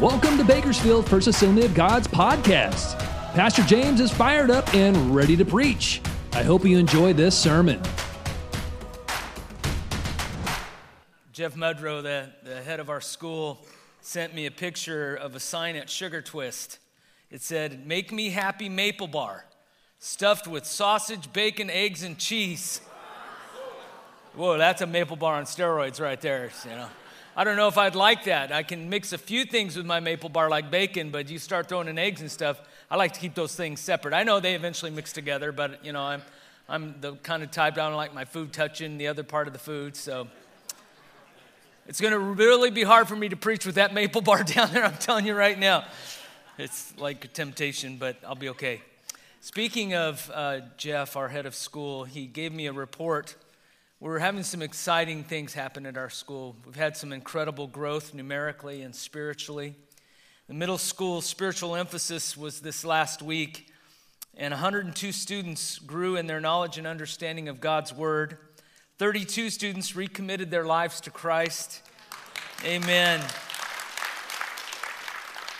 Welcome 0.00 0.38
to 0.38 0.44
Bakersfield 0.44 1.06
First 1.06 1.26
Assembly 1.26 1.66
of 1.66 1.74
God's 1.74 2.08
podcast. 2.08 2.98
Pastor 3.34 3.62
James 3.64 4.00
is 4.00 4.10
fired 4.10 4.50
up 4.50 4.72
and 4.74 5.14
ready 5.14 5.36
to 5.36 5.44
preach. 5.44 6.00
I 6.32 6.42
hope 6.42 6.64
you 6.64 6.78
enjoy 6.78 7.12
this 7.12 7.36
sermon. 7.36 7.82
Jeff 11.34 11.54
Mudrow, 11.54 12.02
the, 12.02 12.30
the 12.42 12.62
head 12.62 12.80
of 12.80 12.88
our 12.88 13.02
school, 13.02 13.66
sent 14.00 14.34
me 14.34 14.46
a 14.46 14.50
picture 14.50 15.14
of 15.14 15.34
a 15.36 15.40
sign 15.40 15.76
at 15.76 15.90
Sugar 15.90 16.22
Twist. 16.22 16.78
It 17.30 17.42
said, 17.42 17.86
Make 17.86 18.10
me 18.10 18.30
happy 18.30 18.70
maple 18.70 19.06
bar, 19.06 19.44
stuffed 19.98 20.46
with 20.46 20.64
sausage, 20.64 21.30
bacon, 21.30 21.68
eggs, 21.68 22.02
and 22.02 22.16
cheese. 22.16 22.80
Whoa, 24.34 24.56
that's 24.56 24.80
a 24.80 24.86
maple 24.86 25.16
bar 25.16 25.34
on 25.34 25.44
steroids 25.44 26.00
right 26.00 26.22
there, 26.22 26.50
you 26.64 26.70
know. 26.70 26.88
I 27.40 27.44
don't 27.44 27.56
know 27.56 27.68
if 27.68 27.78
I'd 27.78 27.94
like 27.94 28.24
that. 28.24 28.52
I 28.52 28.62
can 28.62 28.90
mix 28.90 29.14
a 29.14 29.16
few 29.16 29.46
things 29.46 29.74
with 29.74 29.86
my 29.86 29.98
maple 29.98 30.28
bar 30.28 30.50
like 30.50 30.70
bacon, 30.70 31.08
but 31.08 31.30
you 31.30 31.38
start 31.38 31.70
throwing 31.70 31.88
in 31.88 31.98
eggs 31.98 32.20
and 32.20 32.30
stuff, 32.30 32.60
I 32.90 32.96
like 32.96 33.14
to 33.14 33.18
keep 33.18 33.34
those 33.34 33.56
things 33.56 33.80
separate. 33.80 34.12
I 34.12 34.24
know 34.24 34.40
they 34.40 34.54
eventually 34.54 34.90
mix 34.90 35.14
together, 35.14 35.50
but 35.50 35.82
you 35.82 35.94
know, 35.94 36.02
I'm 36.02 36.20
I'm 36.68 36.96
the 37.00 37.14
kind 37.16 37.42
of 37.42 37.50
type 37.50 37.78
I 37.78 37.88
don't 37.88 37.94
like 37.94 38.12
my 38.12 38.26
food 38.26 38.52
touching 38.52 38.98
the 38.98 39.08
other 39.08 39.22
part 39.22 39.46
of 39.46 39.54
the 39.54 39.58
food, 39.58 39.96
so 39.96 40.28
it's 41.86 41.98
going 41.98 42.12
to 42.12 42.18
really 42.18 42.70
be 42.70 42.82
hard 42.82 43.08
for 43.08 43.16
me 43.16 43.30
to 43.30 43.36
preach 43.36 43.64
with 43.64 43.76
that 43.76 43.94
maple 43.94 44.20
bar 44.20 44.44
down 44.44 44.70
there. 44.74 44.84
I'm 44.84 44.98
telling 44.98 45.24
you 45.24 45.34
right 45.34 45.58
now. 45.58 45.86
It's 46.58 46.94
like 46.98 47.24
a 47.24 47.28
temptation, 47.28 47.96
but 47.96 48.18
I'll 48.22 48.34
be 48.34 48.50
okay. 48.50 48.82
Speaking 49.40 49.94
of 49.94 50.30
uh, 50.34 50.60
Jeff, 50.76 51.16
our 51.16 51.28
head 51.28 51.46
of 51.46 51.54
school, 51.54 52.04
he 52.04 52.26
gave 52.26 52.52
me 52.52 52.66
a 52.66 52.72
report 52.74 53.34
we're 54.00 54.18
having 54.18 54.42
some 54.42 54.62
exciting 54.62 55.24
things 55.24 55.52
happen 55.52 55.84
at 55.84 55.98
our 55.98 56.08
school. 56.08 56.56
We've 56.64 56.74
had 56.74 56.96
some 56.96 57.12
incredible 57.12 57.66
growth 57.66 58.14
numerically 58.14 58.80
and 58.80 58.94
spiritually. 58.94 59.74
The 60.48 60.54
middle 60.54 60.78
school 60.78 61.20
spiritual 61.20 61.76
emphasis 61.76 62.34
was 62.34 62.60
this 62.60 62.82
last 62.82 63.20
week, 63.20 63.70
and 64.34 64.52
102 64.52 65.12
students 65.12 65.78
grew 65.78 66.16
in 66.16 66.26
their 66.26 66.40
knowledge 66.40 66.78
and 66.78 66.86
understanding 66.86 67.48
of 67.48 67.60
God's 67.60 67.92
Word. 67.92 68.38
32 68.96 69.50
students 69.50 69.94
recommitted 69.94 70.50
their 70.50 70.64
lives 70.64 71.02
to 71.02 71.10
Christ. 71.10 71.82
Amen. 72.64 73.20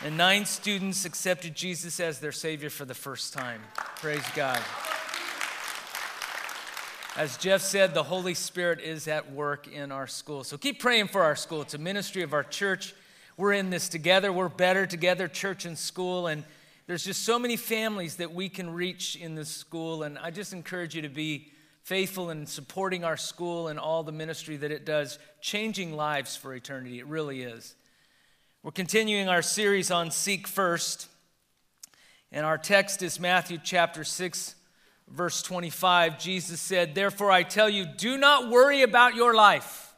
And 0.02 0.16
nine 0.16 0.46
students 0.46 1.04
accepted 1.04 1.54
Jesus 1.54 2.00
as 2.00 2.20
their 2.20 2.32
Savior 2.32 2.70
for 2.70 2.86
the 2.86 2.94
first 2.94 3.34
time. 3.34 3.60
Praise 3.96 4.24
God. 4.34 4.62
As 7.16 7.36
Jeff 7.36 7.60
said, 7.60 7.92
the 7.92 8.04
Holy 8.04 8.34
Spirit 8.34 8.80
is 8.80 9.08
at 9.08 9.32
work 9.32 9.66
in 9.66 9.90
our 9.90 10.06
school. 10.06 10.44
So 10.44 10.56
keep 10.56 10.78
praying 10.78 11.08
for 11.08 11.24
our 11.24 11.34
school. 11.34 11.60
It's 11.60 11.74
a 11.74 11.78
ministry 11.78 12.22
of 12.22 12.32
our 12.32 12.44
church. 12.44 12.94
We're 13.36 13.52
in 13.52 13.70
this 13.70 13.88
together. 13.88 14.32
We're 14.32 14.48
better 14.48 14.86
together, 14.86 15.26
church 15.26 15.64
and 15.64 15.76
school. 15.76 16.28
And 16.28 16.44
there's 16.86 17.02
just 17.02 17.24
so 17.24 17.36
many 17.36 17.56
families 17.56 18.16
that 18.16 18.32
we 18.32 18.48
can 18.48 18.72
reach 18.72 19.16
in 19.16 19.34
this 19.34 19.48
school. 19.48 20.04
And 20.04 20.18
I 20.18 20.30
just 20.30 20.52
encourage 20.52 20.94
you 20.94 21.02
to 21.02 21.08
be 21.08 21.50
faithful 21.82 22.30
in 22.30 22.46
supporting 22.46 23.02
our 23.02 23.16
school 23.16 23.66
and 23.66 23.80
all 23.80 24.04
the 24.04 24.12
ministry 24.12 24.56
that 24.58 24.70
it 24.70 24.84
does, 24.86 25.18
changing 25.40 25.96
lives 25.96 26.36
for 26.36 26.54
eternity. 26.54 27.00
It 27.00 27.06
really 27.06 27.42
is. 27.42 27.74
We're 28.62 28.70
continuing 28.70 29.28
our 29.28 29.42
series 29.42 29.90
on 29.90 30.12
Seek 30.12 30.46
First. 30.46 31.08
And 32.30 32.46
our 32.46 32.56
text 32.56 33.02
is 33.02 33.18
Matthew 33.18 33.58
chapter 33.62 34.04
6 34.04 34.54
verse 35.10 35.42
25, 35.42 36.18
Jesus 36.18 36.60
said, 36.60 36.94
Therefore 36.94 37.30
I 37.30 37.42
tell 37.42 37.68
you, 37.68 37.84
do 37.84 38.16
not 38.16 38.48
worry 38.48 38.82
about 38.82 39.14
your 39.14 39.34
life. 39.34 39.94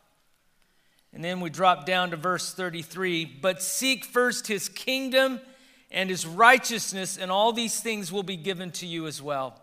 And 1.13 1.23
then 1.23 1.41
we 1.41 1.51
drop 1.51 1.85
down 1.85 2.11
to 2.11 2.17
verse 2.17 2.55
33, 2.55 3.27
but 3.27 3.63
seek 3.63 4.05
first 4.05 4.47
his 4.47 4.69
kingdom 4.69 5.41
and 5.91 6.09
his 6.09 6.27
righteousness, 6.27 7.19
and 7.19 7.31
all 7.31 7.53
these 7.53 7.81
things 7.81 8.11
will 8.11 8.23
be 8.23 8.37
given 8.37 8.71
to 8.73 8.87
you 8.87 9.07
as 9.07 9.21
well. 9.21 9.61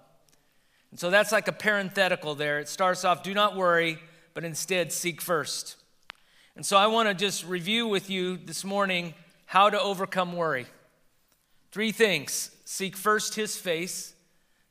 And 0.91 1.00
so 1.00 1.09
that's 1.09 1.31
like 1.31 1.47
a 1.47 1.51
parenthetical 1.51 2.35
there. 2.35 2.59
It 2.59 2.68
starts 2.68 3.03
off, 3.03 3.24
do 3.24 3.34
not 3.34 3.56
worry, 3.56 3.97
but 4.35 4.44
instead 4.44 4.91
seek 4.91 5.22
first. 5.22 5.75
And 6.56 6.63
so 6.63 6.78
I 6.78 6.88
want 6.88 7.09
to 7.09 7.16
just 7.16 7.45
review 7.45 7.88
with 7.88 8.09
you 8.12 8.38
this 8.38 8.63
morning 8.63 9.16
how 9.45 9.72
to 9.72 9.81
overcome 9.81 10.34
worry. 10.34 10.68
Three 11.72 11.91
things 11.91 12.51
seek 12.66 12.95
first 12.95 13.34
his 13.34 13.57
face 13.57 14.13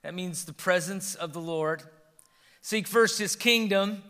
that 0.03 0.14
means 0.14 0.44
the 0.44 0.53
presence 0.53 1.14
of 1.14 1.32
the 1.32 1.41
Lord. 1.41 1.82
Seek 2.60 2.86
first 2.86 3.19
his 3.19 3.34
kingdom. 3.34 4.03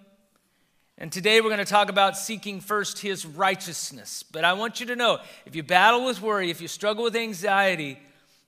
And 1.00 1.12
today 1.12 1.40
we're 1.40 1.48
going 1.48 1.58
to 1.58 1.64
talk 1.64 1.88
about 1.88 2.18
seeking 2.18 2.60
first 2.60 2.98
his 2.98 3.24
righteousness. 3.24 4.24
But 4.24 4.44
I 4.44 4.54
want 4.54 4.80
you 4.80 4.86
to 4.86 4.96
know 4.96 5.18
if 5.46 5.54
you 5.54 5.62
battle 5.62 6.04
with 6.04 6.20
worry, 6.20 6.50
if 6.50 6.60
you 6.60 6.68
struggle 6.68 7.04
with 7.04 7.14
anxiety, 7.14 7.98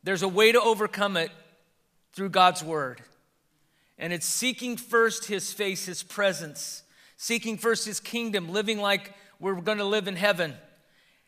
there's 0.03 0.23
a 0.23 0.28
way 0.28 0.51
to 0.53 0.61
overcome 0.61 1.17
it 1.17 1.31
through 2.12 2.31
God's 2.31 2.65
word. 2.65 3.01
And 3.99 4.12
it's 4.12 4.27
seeking 4.27 4.77
first 4.77 5.27
his 5.27 5.53
face, 5.53 5.87
his 5.87 6.03
presence, 6.03 6.83
seeking 7.17 7.57
first 7.57 7.87
his 7.87 8.01
kingdom, 8.01 8.49
living 8.49 8.78
like 8.78 9.15
we're 9.39 9.61
going 9.61 9.78
to 9.78 9.84
live 9.84 10.09
in 10.09 10.17
heaven. 10.17 10.55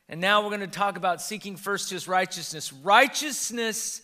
And 0.09 0.21
now 0.21 0.43
we're 0.43 0.51
going 0.51 0.61
to 0.61 0.67
talk 0.67 0.97
about 0.97 1.23
seeking 1.23 1.57
first 1.57 1.91
his 1.91 2.09
righteousness. 2.09 2.73
Righteousness 2.73 4.03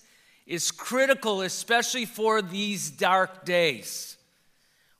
is 0.49 0.73
critical, 0.73 1.43
especially 1.43 2.07
for 2.07 2.43
these 2.43 2.91
dark 2.91 3.45
days 3.45 4.17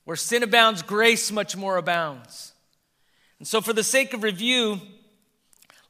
where 0.09 0.17
sin 0.17 0.43
abounds, 0.43 0.81
grace 0.81 1.31
much 1.31 1.55
more 1.55 1.77
abounds. 1.77 2.55
And 3.39 3.47
so, 3.47 3.61
for 3.61 3.75
the 3.75 3.83
sake 3.83 4.15
of 4.15 4.23
review, 4.23 4.81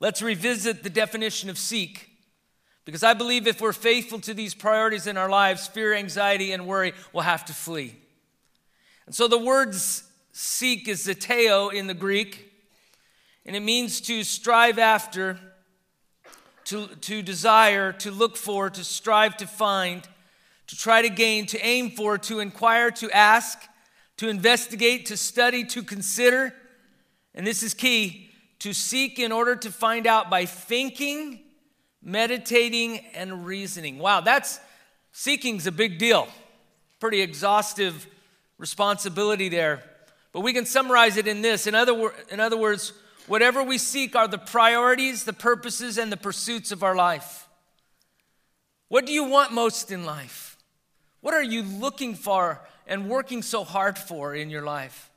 let's 0.01 0.21
revisit 0.21 0.83
the 0.83 0.91
definition 0.91 1.49
of 1.49 1.57
seek. 1.57 2.09
Because 2.85 3.05
I 3.05 3.15
believe 3.15 3.47
if 3.47 3.61
we're 3.61 3.73
faithful 3.73 4.19
to 4.23 4.35
these 4.35 4.55
priorities 4.55 5.07
in 5.07 5.17
our 5.17 5.29
lives, 5.29 5.69
fear, 5.69 5.95
anxiety, 5.95 6.51
and 6.51 6.67
worry 6.67 6.95
will 7.13 7.21
have 7.21 7.45
to 7.45 7.53
flee. 7.53 7.95
And 9.07 9.15
so 9.15 9.29
the 9.29 9.39
word 9.39 9.73
seek 10.33 10.89
is 10.89 11.07
zeteo 11.07 11.73
in 11.73 11.87
the 11.87 11.95
Greek, 11.95 12.53
and 13.47 13.55
it 13.55 13.61
means 13.63 14.01
to 14.01 14.25
strive 14.25 14.81
after, 14.81 15.39
to, 16.69 16.87
to 16.87 17.23
desire, 17.23 17.93
to 17.95 18.11
look 18.11 18.37
for, 18.37 18.69
to 18.69 18.85
strive 18.85 19.39
to 19.39 19.47
find, 19.47 20.07
to 20.67 20.77
try 20.77 21.01
to 21.01 21.09
gain, 21.09 21.47
to 21.47 21.59
aim 21.67 21.91
for, 21.91 22.19
to 22.19 22.41
inquire, 22.41 22.91
to 22.91 23.11
ask, 23.11 23.59
to 24.19 24.29
investigate, 24.29 25.07
to 25.07 25.17
study, 25.17 25.65
to 25.65 25.83
consider. 25.83 26.53
And 27.35 27.47
this 27.47 27.63
is 27.63 27.73
key 27.73 28.29
to 28.59 28.75
seek 28.75 29.19
in 29.19 29.33
order 29.33 29.57
to 29.57 29.73
find 29.73 30.07
out 30.07 30.29
by 30.29 30.45
thinking, 30.45 31.41
meditating, 32.03 32.99
and 33.15 33.47
reasoning. 33.47 33.99
Wow, 33.99 34.21
that's 34.21 34.61
seeking's 35.13 35.67
a 35.67 35.73
big 35.73 35.99
deal. 35.99 36.29
Pretty 37.01 37.23
exhaustive 37.23 38.07
responsibility 38.59 39.49
there. 39.49 39.83
But 40.33 40.41
we 40.41 40.53
can 40.53 40.67
summarize 40.67 41.17
it 41.17 41.27
in 41.27 41.41
this. 41.41 41.67
In 41.67 41.75
other, 41.75 42.13
in 42.31 42.41
other 42.41 42.59
words, 42.59 42.93
Whatever 43.29 43.63
we 43.63 43.79
seek 43.79 44.17
are 44.17 44.27
the 44.27 44.39
priorities, 44.39 45.25
the 45.25 45.33
purposes, 45.33 45.99
and 45.99 46.11
the 46.11 46.17
pursuits 46.17 46.73
of 46.73 46.83
our 46.83 46.97
life. 46.97 47.47
What 48.89 49.05
do 49.05 49.13
you 49.13 49.25
want 49.25 49.53
most 49.53 49.93
in 49.93 50.05
life? 50.05 50.57
What 51.21 51.35
are 51.35 51.43
you 51.43 51.63
looking 51.63 52.15
for 52.15 52.61
and 52.87 53.09
working 53.09 53.43
so 53.43 53.65
hard 53.65 53.99
for 53.99 54.35
in 54.35 54.49
your 54.49 54.63
life? 54.63 55.11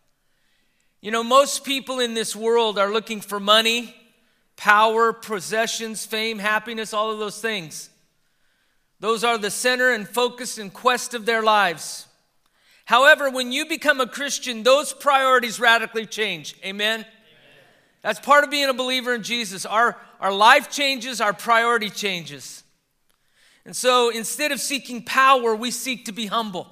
You 0.99 1.11
know, 1.11 1.23
most 1.23 1.63
people 1.63 1.99
in 1.99 2.13
this 2.13 2.35
world 2.35 2.77
are 2.77 2.91
looking 2.91 3.21
for 3.21 3.39
money, 3.39 3.95
power, 4.57 5.13
possessions, 5.13 6.05
fame, 6.05 6.37
happiness, 6.37 6.93
all 6.93 7.11
of 7.11 7.19
those 7.19 7.39
things. 7.39 7.89
Those 8.99 9.23
are 9.23 9.37
the 9.37 9.49
center 9.49 9.91
and 9.91 10.07
focus 10.07 10.57
and 10.57 10.71
quest 10.71 11.13
of 11.13 11.25
their 11.25 11.41
lives. 11.41 12.07
However, 12.85 13.29
when 13.29 13.51
you 13.51 13.65
become 13.65 14.01
a 14.01 14.05
Christian, 14.05 14.63
those 14.63 14.93
priorities 14.93 15.59
radically 15.59 16.05
change. 16.05 16.55
Amen? 16.63 17.05
That's 18.01 18.19
part 18.19 18.43
of 18.43 18.49
being 18.49 18.69
a 18.69 18.73
believer 18.73 19.13
in 19.13 19.23
Jesus. 19.23 19.65
Our, 19.65 19.97
our 20.19 20.33
life 20.33 20.71
changes, 20.71 21.21
our 21.21 21.33
priority 21.33 21.89
changes. 21.89 22.63
And 23.65 23.75
so 23.75 24.09
instead 24.09 24.51
of 24.51 24.59
seeking 24.59 25.03
power, 25.03 25.55
we 25.55 25.69
seek 25.69 26.05
to 26.05 26.11
be 26.11 26.25
humble, 26.25 26.67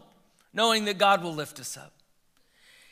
knowing 0.54 0.86
that 0.86 0.98
God 0.98 1.24
will 1.24 1.34
lift 1.34 1.60
us 1.60 1.78
up. 1.78 1.94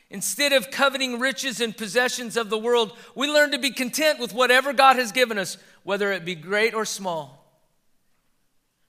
Instead 0.10 0.54
of 0.54 0.72
coveting 0.72 1.20
riches 1.20 1.60
and 1.60 1.76
possessions 1.76 2.38
of 2.38 2.50
the 2.50 2.58
world, 2.58 2.96
we 3.16 3.28
learn 3.28 3.52
to 3.52 3.60
be 3.60 3.72
content 3.72 4.20
with 4.20 4.34
whatever 4.34 4.72
God 4.72 4.96
has 4.96 5.12
given 5.12 5.38
us, 5.38 5.58
whether 5.84 6.12
it 6.12 6.24
be 6.24 6.36
great 6.36 6.74
or 6.74 6.86
small. 6.86 7.38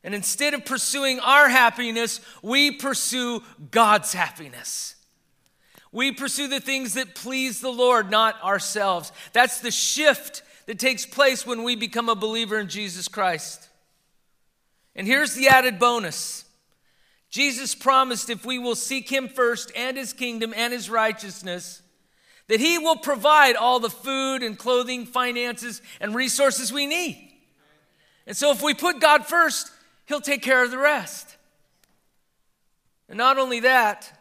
And 0.04 0.14
instead 0.14 0.54
of 0.54 0.64
pursuing 0.64 1.18
our 1.20 1.48
happiness, 1.48 2.20
we 2.40 2.70
pursue 2.70 3.42
God's 3.70 4.12
happiness. 4.12 4.94
We 5.92 6.12
pursue 6.12 6.48
the 6.48 6.60
things 6.60 6.94
that 6.94 7.14
please 7.14 7.60
the 7.60 7.70
Lord, 7.70 8.10
not 8.10 8.42
ourselves. 8.42 9.12
That's 9.32 9.60
the 9.60 9.70
shift 9.70 10.42
that 10.66 10.78
takes 10.78 11.06
place 11.06 11.46
when 11.46 11.62
we 11.62 11.76
become 11.76 12.08
a 12.08 12.14
believer 12.14 12.58
in 12.58 12.68
Jesus 12.68 13.08
Christ. 13.08 13.68
And 14.94 15.06
here's 15.06 15.34
the 15.34 15.48
added 15.48 15.78
bonus 15.78 16.44
Jesus 17.30 17.74
promised 17.74 18.30
if 18.30 18.44
we 18.44 18.58
will 18.58 18.74
seek 18.74 19.10
Him 19.10 19.28
first 19.28 19.72
and 19.76 19.96
His 19.96 20.12
kingdom 20.12 20.52
and 20.54 20.72
His 20.72 20.90
righteousness, 20.90 21.82
that 22.48 22.60
He 22.60 22.78
will 22.78 22.96
provide 22.96 23.56
all 23.56 23.80
the 23.80 23.90
food 23.90 24.42
and 24.42 24.58
clothing, 24.58 25.06
finances, 25.06 25.80
and 26.00 26.14
resources 26.14 26.72
we 26.72 26.86
need. 26.86 27.32
And 28.26 28.36
so 28.36 28.50
if 28.50 28.62
we 28.62 28.74
put 28.74 29.00
God 29.00 29.26
first, 29.26 29.70
He'll 30.06 30.20
take 30.20 30.42
care 30.42 30.62
of 30.62 30.70
the 30.70 30.78
rest. 30.78 31.36
And 33.08 33.16
not 33.16 33.38
only 33.38 33.60
that, 33.60 34.17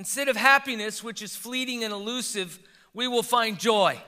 instead 0.00 0.28
of 0.28 0.36
happiness, 0.36 1.04
which 1.04 1.20
is 1.20 1.36
fleeting 1.36 1.84
and 1.84 1.92
elusive, 1.92 2.58
we 2.94 3.06
will 3.06 3.22
find 3.22 3.58
joy, 3.58 4.00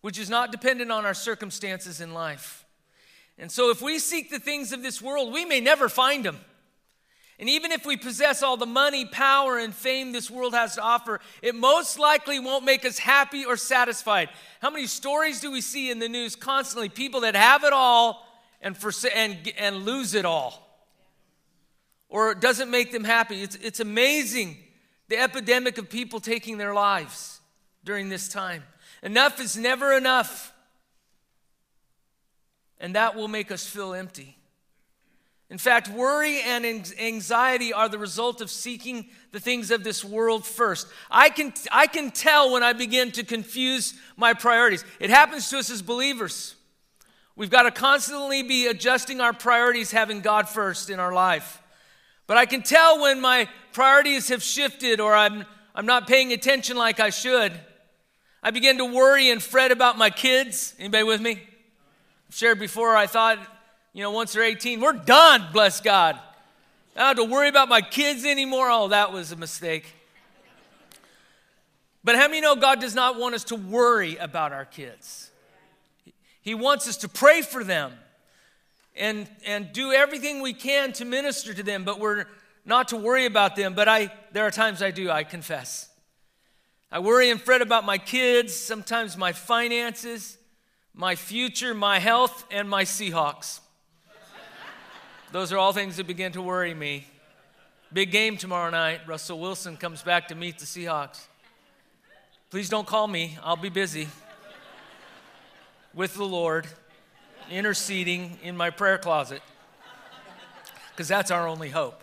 which 0.00 0.18
is 0.18 0.30
not 0.30 0.50
dependent 0.50 0.90
on 0.90 1.04
our 1.04 1.12
circumstances 1.12 2.00
in 2.00 2.14
life. 2.14 2.64
And 3.36 3.52
so 3.52 3.68
if 3.68 3.82
we 3.82 3.98
seek 3.98 4.30
the 4.30 4.38
things 4.38 4.72
of 4.72 4.82
this 4.82 5.02
world, 5.02 5.30
we 5.30 5.44
may 5.44 5.60
never 5.60 5.90
find 5.90 6.24
them. 6.24 6.38
And 7.38 7.50
even 7.50 7.70
if 7.70 7.84
we 7.84 7.98
possess 7.98 8.42
all 8.42 8.56
the 8.56 8.64
money, 8.64 9.04
power, 9.04 9.58
and 9.58 9.74
fame 9.74 10.12
this 10.12 10.30
world 10.30 10.54
has 10.54 10.76
to 10.76 10.80
offer, 10.80 11.20
it 11.42 11.54
most 11.54 11.98
likely 11.98 12.38
won't 12.38 12.64
make 12.64 12.86
us 12.86 12.96
happy 12.96 13.44
or 13.44 13.58
satisfied. 13.58 14.30
How 14.62 14.70
many 14.70 14.86
stories 14.86 15.38
do 15.38 15.52
we 15.52 15.60
see 15.60 15.90
in 15.90 15.98
the 15.98 16.08
news 16.08 16.34
constantly? 16.34 16.88
People 16.88 17.20
that 17.20 17.36
have 17.36 17.62
it 17.64 17.74
all 17.74 18.26
and, 18.62 18.74
for, 18.74 18.90
and, 19.14 19.52
and 19.58 19.84
lose 19.84 20.14
it 20.14 20.24
all. 20.24 20.66
Or 22.08 22.30
it 22.30 22.40
doesn't 22.40 22.70
make 22.70 22.90
them 22.90 23.04
happy. 23.04 23.42
It's, 23.42 23.56
it's 23.56 23.80
amazing 23.80 24.63
the 25.08 25.18
epidemic 25.18 25.78
of 25.78 25.90
people 25.90 26.20
taking 26.20 26.58
their 26.58 26.74
lives 26.74 27.40
during 27.84 28.08
this 28.08 28.28
time. 28.28 28.62
Enough 29.02 29.40
is 29.40 29.56
never 29.56 29.92
enough. 29.92 30.52
And 32.80 32.94
that 32.94 33.14
will 33.14 33.28
make 33.28 33.50
us 33.50 33.66
feel 33.66 33.94
empty. 33.94 34.36
In 35.50 35.58
fact, 35.58 35.88
worry 35.88 36.40
and 36.40 36.64
anxiety 36.98 37.72
are 37.72 37.88
the 37.88 37.98
result 37.98 38.40
of 38.40 38.50
seeking 38.50 39.06
the 39.30 39.38
things 39.38 39.70
of 39.70 39.84
this 39.84 40.04
world 40.04 40.46
first. 40.46 40.88
I 41.10 41.28
can, 41.28 41.52
I 41.70 41.86
can 41.86 42.10
tell 42.10 42.52
when 42.52 42.62
I 42.62 42.72
begin 42.72 43.12
to 43.12 43.24
confuse 43.24 43.94
my 44.16 44.32
priorities. 44.32 44.84
It 44.98 45.10
happens 45.10 45.50
to 45.50 45.58
us 45.58 45.70
as 45.70 45.82
believers. 45.82 46.56
We've 47.36 47.50
got 47.50 47.64
to 47.64 47.70
constantly 47.70 48.42
be 48.42 48.68
adjusting 48.68 49.20
our 49.20 49.32
priorities, 49.32 49.90
having 49.90 50.22
God 50.22 50.48
first 50.48 50.88
in 50.88 50.98
our 50.98 51.12
life. 51.12 51.60
But 52.26 52.36
I 52.36 52.46
can 52.46 52.62
tell 52.62 53.02
when 53.02 53.20
my 53.20 53.48
priorities 53.72 54.28
have 54.28 54.42
shifted 54.42 55.00
or 55.00 55.14
I'm, 55.14 55.44
I'm 55.74 55.86
not 55.86 56.06
paying 56.06 56.32
attention 56.32 56.76
like 56.76 57.00
I 57.00 57.10
should. 57.10 57.52
I 58.42 58.50
begin 58.50 58.78
to 58.78 58.84
worry 58.84 59.30
and 59.30 59.42
fret 59.42 59.72
about 59.72 59.98
my 59.98 60.10
kids. 60.10 60.74
Anybody 60.78 61.04
with 61.04 61.20
me? 61.20 61.42
I've 62.28 62.34
shared 62.34 62.58
before, 62.58 62.96
I 62.96 63.06
thought 63.06 63.38
you 63.94 64.02
know, 64.02 64.10
once 64.10 64.32
they're 64.32 64.42
18, 64.42 64.80
we're 64.80 64.92
done, 64.92 65.46
bless 65.52 65.80
God. 65.80 66.18
I 66.96 66.98
don't 66.98 67.06
have 67.06 67.16
to 67.16 67.32
worry 67.32 67.48
about 67.48 67.68
my 67.68 67.80
kids 67.80 68.24
anymore. 68.24 68.68
Oh, 68.68 68.88
that 68.88 69.12
was 69.12 69.30
a 69.30 69.36
mistake. 69.36 69.86
But 72.02 72.16
how 72.16 72.26
many 72.26 72.40
know 72.40 72.56
God 72.56 72.80
does 72.80 72.94
not 72.94 73.18
want 73.18 73.36
us 73.36 73.44
to 73.44 73.54
worry 73.54 74.16
about 74.16 74.52
our 74.52 74.64
kids? 74.64 75.30
He 76.42 76.54
wants 76.54 76.88
us 76.88 76.98
to 76.98 77.08
pray 77.08 77.40
for 77.40 77.64
them 77.64 77.92
and, 78.96 79.28
and 79.46 79.72
do 79.72 79.92
everything 79.92 80.40
we 80.40 80.52
can 80.52 80.92
to 80.94 81.04
minister 81.04 81.52
to 81.54 81.62
them, 81.62 81.84
but 81.84 81.98
we're 81.98 82.26
not 82.64 82.88
to 82.88 82.96
worry 82.96 83.26
about 83.26 83.56
them. 83.56 83.74
But 83.74 83.88
I, 83.88 84.12
there 84.32 84.46
are 84.46 84.50
times 84.50 84.82
I 84.82 84.90
do, 84.90 85.10
I 85.10 85.24
confess. 85.24 85.88
I 86.90 87.00
worry 87.00 87.30
and 87.30 87.40
fret 87.40 87.60
about 87.60 87.84
my 87.84 87.98
kids, 87.98 88.54
sometimes 88.54 89.16
my 89.16 89.32
finances, 89.32 90.38
my 90.94 91.16
future, 91.16 91.74
my 91.74 91.98
health, 91.98 92.44
and 92.50 92.68
my 92.68 92.84
Seahawks. 92.84 93.60
Those 95.32 95.52
are 95.52 95.58
all 95.58 95.72
things 95.72 95.96
that 95.96 96.06
begin 96.06 96.30
to 96.32 96.42
worry 96.42 96.72
me. 96.74 97.08
Big 97.92 98.12
game 98.12 98.36
tomorrow 98.36 98.70
night. 98.70 99.00
Russell 99.06 99.40
Wilson 99.40 99.76
comes 99.76 100.02
back 100.02 100.28
to 100.28 100.36
meet 100.36 100.58
the 100.58 100.64
Seahawks. 100.64 101.26
Please 102.50 102.68
don't 102.68 102.86
call 102.86 103.08
me, 103.08 103.36
I'll 103.42 103.56
be 103.56 103.68
busy 103.68 104.06
with 105.92 106.14
the 106.14 106.24
Lord, 106.24 106.66
interceding 107.50 108.38
in 108.42 108.56
my 108.56 108.70
prayer 108.70 108.98
closet, 108.98 109.42
because 110.90 111.08
that's 111.08 111.30
our 111.30 111.46
only 111.48 111.70
hope. 111.70 112.02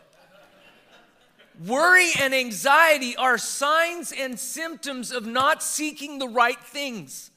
Worry 1.68 2.10
and 2.20 2.34
anxiety 2.34 3.16
are 3.16 3.38
signs 3.38 4.12
and 4.12 4.40
symptoms 4.40 5.12
of 5.12 5.26
not 5.26 5.62
seeking 5.62 6.18
the 6.18 6.28
right 6.28 6.60
things. 6.60 7.30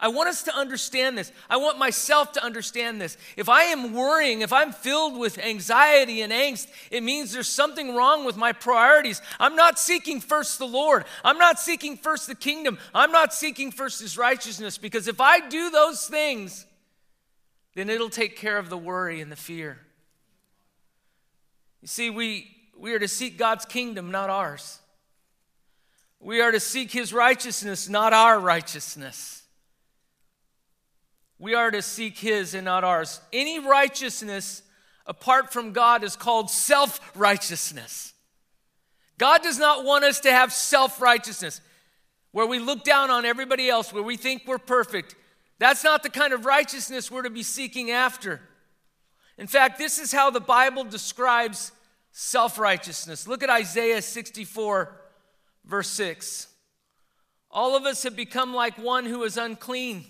I 0.00 0.08
want 0.08 0.28
us 0.28 0.44
to 0.44 0.54
understand 0.54 1.18
this. 1.18 1.32
I 1.50 1.56
want 1.56 1.76
myself 1.76 2.32
to 2.32 2.44
understand 2.44 3.00
this. 3.00 3.16
If 3.36 3.48
I 3.48 3.64
am 3.64 3.94
worrying, 3.94 4.42
if 4.42 4.52
I'm 4.52 4.70
filled 4.70 5.18
with 5.18 5.38
anxiety 5.38 6.22
and 6.22 6.32
angst, 6.32 6.68
it 6.92 7.02
means 7.02 7.32
there's 7.32 7.48
something 7.48 7.96
wrong 7.96 8.24
with 8.24 8.36
my 8.36 8.52
priorities. 8.52 9.20
I'm 9.40 9.56
not 9.56 9.76
seeking 9.76 10.20
first 10.20 10.60
the 10.60 10.68
Lord. 10.68 11.04
I'm 11.24 11.38
not 11.38 11.58
seeking 11.58 11.96
first 11.96 12.28
the 12.28 12.36
kingdom. 12.36 12.78
I'm 12.94 13.10
not 13.10 13.34
seeking 13.34 13.72
first 13.72 14.00
his 14.00 14.16
righteousness 14.16 14.78
because 14.78 15.08
if 15.08 15.20
I 15.20 15.48
do 15.48 15.68
those 15.68 16.06
things, 16.06 16.64
then 17.78 17.88
it'll 17.88 18.10
take 18.10 18.36
care 18.36 18.58
of 18.58 18.70
the 18.70 18.78
worry 18.78 19.20
and 19.20 19.30
the 19.30 19.36
fear. 19.36 19.78
You 21.80 21.88
see, 21.88 22.10
we, 22.10 22.50
we 22.76 22.92
are 22.92 22.98
to 22.98 23.08
seek 23.08 23.38
God's 23.38 23.64
kingdom, 23.64 24.10
not 24.10 24.30
ours. 24.30 24.80
We 26.20 26.40
are 26.40 26.50
to 26.50 26.60
seek 26.60 26.90
his 26.90 27.12
righteousness, 27.12 27.88
not 27.88 28.12
our 28.12 28.40
righteousness. 28.40 29.38
We 31.38 31.54
are 31.54 31.70
to 31.70 31.82
seek 31.82 32.18
His 32.18 32.54
and 32.54 32.64
not 32.64 32.84
ours. 32.84 33.20
Any 33.32 33.60
righteousness 33.60 34.62
apart 35.06 35.52
from 35.52 35.72
God 35.72 36.02
is 36.02 36.16
called 36.16 36.50
self 36.50 37.00
righteousness. 37.14 38.12
God 39.18 39.42
does 39.42 39.58
not 39.58 39.84
want 39.84 40.04
us 40.04 40.20
to 40.20 40.32
have 40.32 40.52
self 40.52 41.00
righteousness 41.00 41.60
where 42.32 42.46
we 42.46 42.58
look 42.58 42.84
down 42.84 43.10
on 43.10 43.24
everybody 43.24 43.70
else, 43.70 43.92
where 43.92 44.02
we 44.02 44.16
think 44.16 44.42
we're 44.46 44.58
perfect. 44.58 45.14
That's 45.58 45.84
not 45.84 46.02
the 46.02 46.10
kind 46.10 46.32
of 46.32 46.44
righteousness 46.44 47.10
we're 47.10 47.22
to 47.22 47.30
be 47.30 47.42
seeking 47.42 47.90
after. 47.90 48.40
In 49.36 49.46
fact, 49.46 49.78
this 49.78 49.98
is 49.98 50.12
how 50.12 50.30
the 50.30 50.40
Bible 50.40 50.84
describes 50.84 51.72
self 52.12 52.58
righteousness. 52.58 53.26
Look 53.26 53.42
at 53.42 53.50
Isaiah 53.50 54.02
64, 54.02 54.96
verse 55.64 55.88
6. 55.90 56.48
All 57.50 57.76
of 57.76 57.84
us 57.84 58.02
have 58.02 58.14
become 58.14 58.54
like 58.54 58.78
one 58.78 59.06
who 59.06 59.22
is 59.24 59.36
unclean 59.36 60.04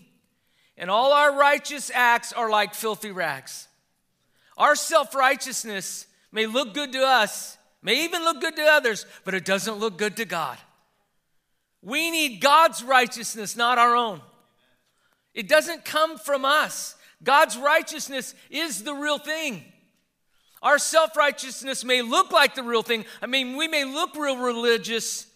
and 0.79 0.91
all 0.91 1.13
our 1.13 1.37
righteous 1.37 1.91
acts 1.93 2.33
are 2.33 2.49
like 2.49 2.73
filthy 2.73 3.11
rags. 3.11 3.67
Our 4.57 4.77
self 4.77 5.15
righteousness 5.15 6.07
may 6.31 6.47
look 6.47 6.73
good 6.73 6.93
to 6.93 7.01
us, 7.01 7.59
may 7.83 8.05
even 8.05 8.23
look 8.23 8.41
good 8.41 8.57
to 8.57 8.63
others, 8.63 9.05
but 9.25 9.35
it 9.35 9.45
doesn't 9.45 9.75
look 9.75 9.99
good 9.99 10.17
to 10.17 10.25
God. 10.25 10.57
We 11.83 12.11
need 12.11 12.41
God's 12.41 12.83
righteousness, 12.83 13.57
not 13.57 13.79
our 13.79 13.95
own. 13.95 14.21
It 15.39 15.47
doesn't 15.47 15.85
come 15.85 16.19
from 16.19 16.45
us. 16.45 16.97
God's 17.23 17.57
righteousness 17.57 18.35
is 18.51 18.83
the 18.83 18.93
real 18.93 19.19
thing. 19.19 19.63
Our 20.63 20.79
self 20.79 21.17
righteousness 21.17 21.85
may 21.85 22.03
look 22.03 22.33
like 22.33 22.57
the 22.57 22.65
real 22.65 22.83
thing. 22.83 23.05
I 23.23 23.27
mean, 23.27 23.57
we 23.57 23.69
may 23.69 23.85
look 23.85 24.17
real 24.17 24.37
religious, 24.37 25.29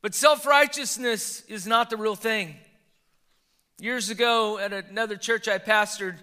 but 0.00 0.14
self 0.14 0.46
righteousness 0.46 1.42
is 1.48 1.66
not 1.66 1.90
the 1.90 1.96
real 1.96 2.14
thing. 2.14 2.54
Years 3.80 4.10
ago, 4.10 4.58
at 4.58 4.72
another 4.72 5.16
church 5.16 5.48
I 5.48 5.58
pastored, 5.58 6.14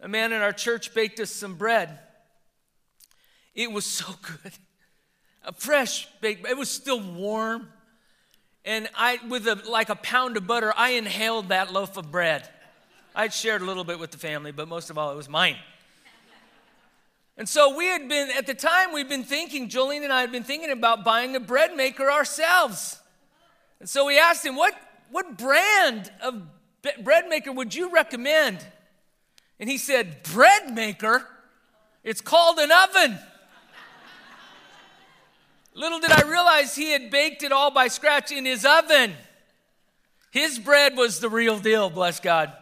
a 0.00 0.08
man 0.08 0.32
in 0.32 0.40
our 0.40 0.54
church 0.54 0.94
baked 0.94 1.20
us 1.20 1.30
some 1.30 1.56
bread. 1.56 1.98
It 3.54 3.70
was 3.70 3.84
so 3.84 4.06
good. 4.22 4.52
A 5.44 5.52
fresh 5.52 6.08
baked, 6.22 6.48
it 6.48 6.56
was 6.56 6.70
still 6.70 7.02
warm. 7.02 7.68
And 8.64 8.88
I, 8.94 9.18
with 9.28 9.46
a, 9.46 9.54
like 9.68 9.88
a 9.88 9.96
pound 9.96 10.36
of 10.36 10.46
butter, 10.46 10.72
I 10.76 10.90
inhaled 10.90 11.48
that 11.48 11.72
loaf 11.72 11.96
of 11.96 12.10
bread. 12.10 12.48
I'd 13.14 13.32
shared 13.32 13.62
a 13.62 13.64
little 13.64 13.84
bit 13.84 13.98
with 13.98 14.10
the 14.10 14.18
family, 14.18 14.52
but 14.52 14.68
most 14.68 14.90
of 14.90 14.98
all, 14.98 15.10
it 15.10 15.16
was 15.16 15.28
mine. 15.28 15.56
And 17.36 17.48
so 17.48 17.74
we 17.74 17.86
had 17.86 18.08
been, 18.08 18.28
at 18.36 18.46
the 18.46 18.54
time, 18.54 18.92
we'd 18.92 19.08
been 19.08 19.24
thinking, 19.24 19.68
Jolene 19.68 20.04
and 20.04 20.12
I 20.12 20.20
had 20.20 20.30
been 20.30 20.44
thinking 20.44 20.70
about 20.70 21.04
buying 21.04 21.34
a 21.36 21.40
bread 21.40 21.74
maker 21.74 22.10
ourselves. 22.10 23.00
And 23.80 23.88
so 23.88 24.06
we 24.06 24.18
asked 24.18 24.44
him, 24.44 24.56
what, 24.56 24.74
what 25.10 25.38
brand 25.38 26.12
of 26.22 26.42
bread 27.02 27.28
maker 27.28 27.50
would 27.50 27.74
you 27.74 27.90
recommend? 27.90 28.58
And 29.58 29.68
he 29.68 29.78
said, 29.78 30.22
Bread 30.22 30.74
maker? 30.74 31.26
It's 32.02 32.20
called 32.22 32.58
an 32.58 32.70
oven. 32.72 33.18
Little 35.80 35.98
did 35.98 36.12
I 36.12 36.28
realize 36.28 36.76
he 36.76 36.90
had 36.90 37.10
baked 37.10 37.42
it 37.42 37.52
all 37.52 37.70
by 37.70 37.88
scratch 37.88 38.30
in 38.32 38.44
his 38.44 38.66
oven. 38.66 39.14
His 40.30 40.58
bread 40.58 40.94
was 40.94 41.20
the 41.20 41.30
real 41.30 41.58
deal, 41.58 41.88
bless 41.88 42.20
God. 42.20 42.52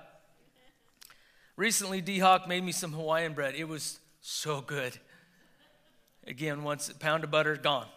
Recently, 1.56 2.00
D 2.00 2.20
Hawk 2.20 2.46
made 2.46 2.62
me 2.62 2.70
some 2.70 2.92
Hawaiian 2.92 3.32
bread. 3.32 3.56
It 3.56 3.66
was 3.66 3.98
so 4.20 4.60
good. 4.60 4.96
Again, 6.28 6.62
once 6.62 6.88
a 6.90 6.94
pound 6.94 7.24
of 7.24 7.32
butter 7.32 7.56
gone. 7.56 7.88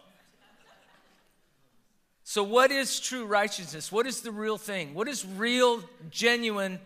So, 2.24 2.42
what 2.42 2.72
is 2.72 2.98
true 2.98 3.24
righteousness? 3.24 3.92
What 3.92 4.08
is 4.08 4.22
the 4.22 4.32
real 4.32 4.58
thing? 4.58 4.92
What 4.92 5.06
is 5.06 5.24
real, 5.24 5.84
genuine, 6.10 6.80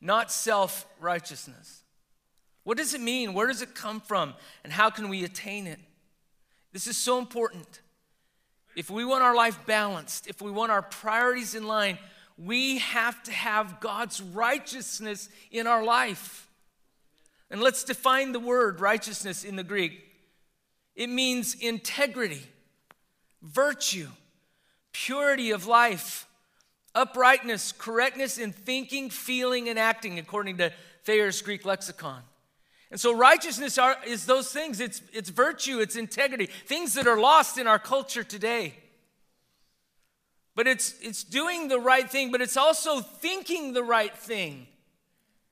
not 0.00 0.30
self 0.30 0.86
righteousness? 1.00 1.82
What 2.62 2.78
does 2.78 2.94
it 2.94 3.00
mean? 3.00 3.34
Where 3.34 3.48
does 3.48 3.62
it 3.62 3.74
come 3.74 4.00
from? 4.00 4.34
And 4.62 4.72
how 4.72 4.90
can 4.90 5.08
we 5.08 5.24
attain 5.24 5.66
it? 5.66 5.80
This 6.72 6.86
is 6.86 6.96
so 6.96 7.18
important. 7.18 7.80
If 8.76 8.90
we 8.90 9.04
want 9.04 9.24
our 9.24 9.34
life 9.34 9.58
balanced, 9.66 10.26
if 10.28 10.40
we 10.40 10.50
want 10.50 10.70
our 10.70 10.82
priorities 10.82 11.54
in 11.54 11.66
line, 11.66 11.98
we 12.38 12.78
have 12.78 13.22
to 13.24 13.32
have 13.32 13.80
God's 13.80 14.20
righteousness 14.22 15.28
in 15.50 15.66
our 15.66 15.84
life. 15.84 16.48
And 17.50 17.60
let's 17.60 17.82
define 17.82 18.32
the 18.32 18.40
word 18.40 18.80
righteousness 18.80 19.44
in 19.44 19.56
the 19.56 19.64
Greek. 19.64 20.00
It 20.94 21.08
means 21.08 21.54
integrity, 21.54 22.42
virtue, 23.42 24.08
purity 24.92 25.50
of 25.50 25.66
life, 25.66 26.26
uprightness, 26.94 27.72
correctness 27.72 28.38
in 28.38 28.52
thinking, 28.52 29.10
feeling, 29.10 29.68
and 29.68 29.78
acting, 29.78 30.18
according 30.18 30.58
to 30.58 30.72
Thayer's 31.04 31.42
Greek 31.42 31.64
lexicon. 31.64 32.22
And 32.90 32.98
so 32.98 33.14
righteousness 33.14 33.78
are, 33.78 33.96
is 34.04 34.26
those 34.26 34.52
things 34.52 34.80
it's, 34.80 35.00
it's 35.12 35.30
virtue, 35.30 35.78
it's 35.78 35.96
integrity, 35.96 36.46
things 36.46 36.94
that 36.94 37.06
are 37.06 37.18
lost 37.18 37.56
in 37.56 37.66
our 37.66 37.78
culture 37.78 38.24
today. 38.24 38.74
But 40.56 40.66
it's, 40.66 40.94
it's 41.00 41.22
doing 41.22 41.68
the 41.68 41.78
right 41.78 42.10
thing, 42.10 42.32
but 42.32 42.40
it's 42.40 42.56
also 42.56 43.00
thinking 43.00 43.72
the 43.72 43.84
right 43.84 44.16
thing 44.16 44.66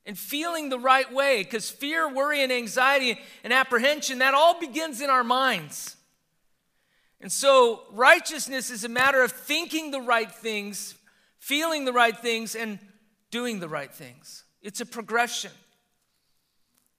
and 0.04 0.18
feeling 0.18 0.68
the 0.68 0.78
right 0.78 1.12
way 1.12 1.45
because 1.45 1.71
fear, 1.71 2.12
worry, 2.12 2.42
and 2.42 2.50
anxiety 2.50 3.18
and 3.45 3.52
apprehension, 3.52 4.18
that 4.18 4.35
all 4.35 4.59
begins 4.59 5.00
in 5.00 5.11
our 5.11 5.23
minds. 5.23 5.97
And 7.21 7.30
so 7.30 7.83
righteousness 7.92 8.71
is 8.71 8.85
a 8.85 8.88
matter 8.88 9.23
of 9.23 9.33
thinking 9.33 9.90
the 9.90 10.00
right 10.00 10.30
things, 10.30 10.95
feeling 11.38 11.85
the 11.85 11.92
right 11.92 12.16
things, 12.16 12.54
and 12.54 12.78
doing 13.30 13.61
the 13.61 13.68
right 13.68 13.92
things. 13.92 14.45
It's 14.62 14.80
a 14.80 14.87
progression. 14.87 15.52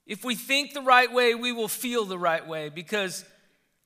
If 0.10 0.24
we 0.24 0.34
think 0.34 0.74
the 0.74 0.82
right 0.82 1.14
way, 1.14 1.36
we 1.36 1.52
will 1.52 1.68
feel 1.68 2.04
the 2.04 2.18
right 2.18 2.46
way 2.46 2.70
because 2.70 3.24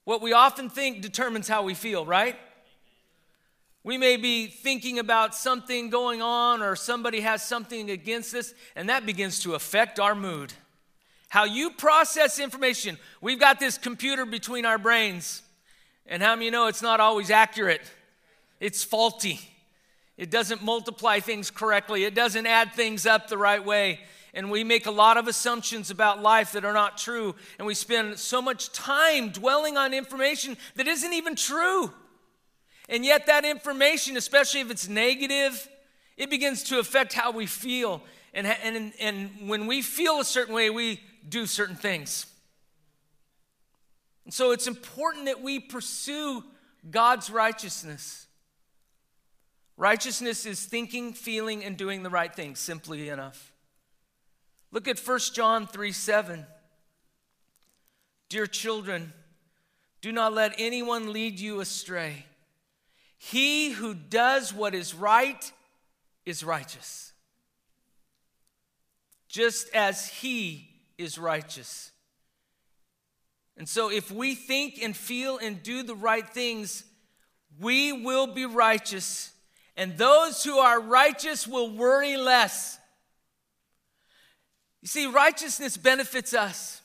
what 0.06 0.22
we 0.22 0.32
often 0.32 0.70
think 0.70 1.02
determines 1.02 1.50
how 1.50 1.64
we 1.64 1.74
feel, 1.74 2.06
right? 2.06 2.38
We 3.84 3.98
may 3.98 4.16
be 4.16 4.48
thinking 4.48 5.00
about 5.00 5.36
something 5.36 5.90
going 5.90 6.22
on 6.22 6.62
or 6.62 6.78
somebody 6.78 7.20
has 7.20 7.44
something 7.44 7.90
against 7.90 8.34
us, 8.36 8.54
and 8.74 8.88
that 8.88 9.06
begins 9.06 9.40
to 9.40 9.56
affect 9.56 10.00
our 10.00 10.16
mood. 10.16 10.54
How 11.28 11.44
you 11.44 11.72
process 11.72 12.40
information. 12.40 12.98
We've 13.20 13.40
got 13.40 13.60
this 13.60 13.78
computer 13.78 14.26
between 14.26 14.66
our 14.66 14.78
brains, 14.78 15.42
and 16.06 16.24
how 16.24 16.38
many 16.38 16.50
know 16.50 16.68
it's 16.68 16.82
not 16.82 17.02
always 17.02 17.32
accurate? 17.32 17.82
It's 18.62 18.82
faulty. 18.82 19.42
It 20.16 20.32
doesn't 20.32 20.64
multiply 20.64 21.20
things 21.20 21.52
correctly, 21.52 22.06
it 22.06 22.16
doesn't 22.16 22.48
add 22.48 22.72
things 22.72 23.06
up 23.06 23.28
the 23.28 23.38
right 23.38 23.66
way 23.66 24.00
and 24.34 24.50
we 24.50 24.64
make 24.64 24.88
a 24.88 24.92
lot 24.92 25.18
of 25.18 25.28
assumptions 25.28 25.92
about 25.92 26.22
life 26.22 26.54
that 26.54 26.66
are 26.66 26.74
not 26.74 26.98
true, 26.98 27.36
and 27.60 27.68
we 27.68 27.76
spend 27.76 28.18
so 28.18 28.42
much 28.42 28.72
time 28.72 29.30
dwelling 29.30 29.78
on 29.78 29.94
information 29.94 30.58
that 30.76 30.88
isn't 30.88 31.14
even 31.14 31.36
true. 31.36 31.94
And 32.90 33.06
yet, 33.06 33.28
that 33.28 33.46
information, 33.46 34.18
especially 34.18 34.62
if 34.62 34.72
it's 34.72 34.88
negative, 34.88 35.70
it 36.18 36.30
begins 36.30 36.64
to 36.64 36.80
affect 36.80 37.14
how 37.14 37.32
we 37.32 37.46
feel. 37.46 38.02
And, 38.34 38.48
and, 38.48 38.94
and 39.00 39.48
when 39.48 39.68
we 39.68 39.82
feel 39.82 40.20
a 40.20 40.26
certain 40.26 40.54
way, 40.54 40.70
we 40.70 41.00
do 41.28 41.46
certain 41.46 41.76
things. 41.76 42.26
And 44.26 44.34
so, 44.34 44.52
it's 44.52 44.68
important 44.68 45.26
that 45.26 45.42
we 45.42 45.60
pursue 45.60 46.44
God's 46.90 47.30
righteousness. 47.30 48.28
Righteousness 49.78 50.46
is 50.46 50.66
thinking, 50.66 51.14
feeling, 51.14 51.64
and 51.64 51.78
doing 51.78 52.04
the 52.04 52.10
right 52.10 52.34
thing, 52.34 52.56
simply 52.56 53.10
enough. 53.10 53.53
Look 54.74 54.88
at 54.88 55.00
1 55.00 55.20
John 55.34 55.68
3 55.68 55.92
7. 55.92 56.46
Dear 58.28 58.48
children, 58.48 59.14
do 60.02 60.12
not 60.12 60.34
let 60.34 60.56
anyone 60.58 61.14
lead 61.14 61.40
you 61.40 61.62
astray. 61.62 62.26
He 63.20 63.72
who 63.72 63.94
does 63.94 64.52
what 64.52 64.74
is 64.74 64.96
right 64.96 65.52
is 66.26 66.44
righteous, 66.44 67.14
just 69.30 69.70
as 69.76 70.08
he 70.08 70.72
is 70.98 71.20
righteous. 71.20 71.92
And 73.56 73.70
so, 73.70 73.92
if 73.92 74.10
we 74.12 74.34
think 74.34 74.80
and 74.82 74.98
feel 74.98 75.38
and 75.38 75.62
do 75.62 75.84
the 75.84 75.96
right 75.96 76.28
things, 76.28 76.84
we 77.60 77.94
will 77.94 78.26
be 78.26 78.48
righteous, 78.48 79.32
and 79.78 80.00
those 80.00 80.44
who 80.44 80.58
are 80.58 80.82
righteous 80.82 81.48
will 81.48 81.70
worry 81.70 82.18
less. 82.18 82.80
You 84.84 84.88
see, 84.88 85.06
righteousness 85.06 85.78
benefits 85.78 86.34
us. 86.34 86.82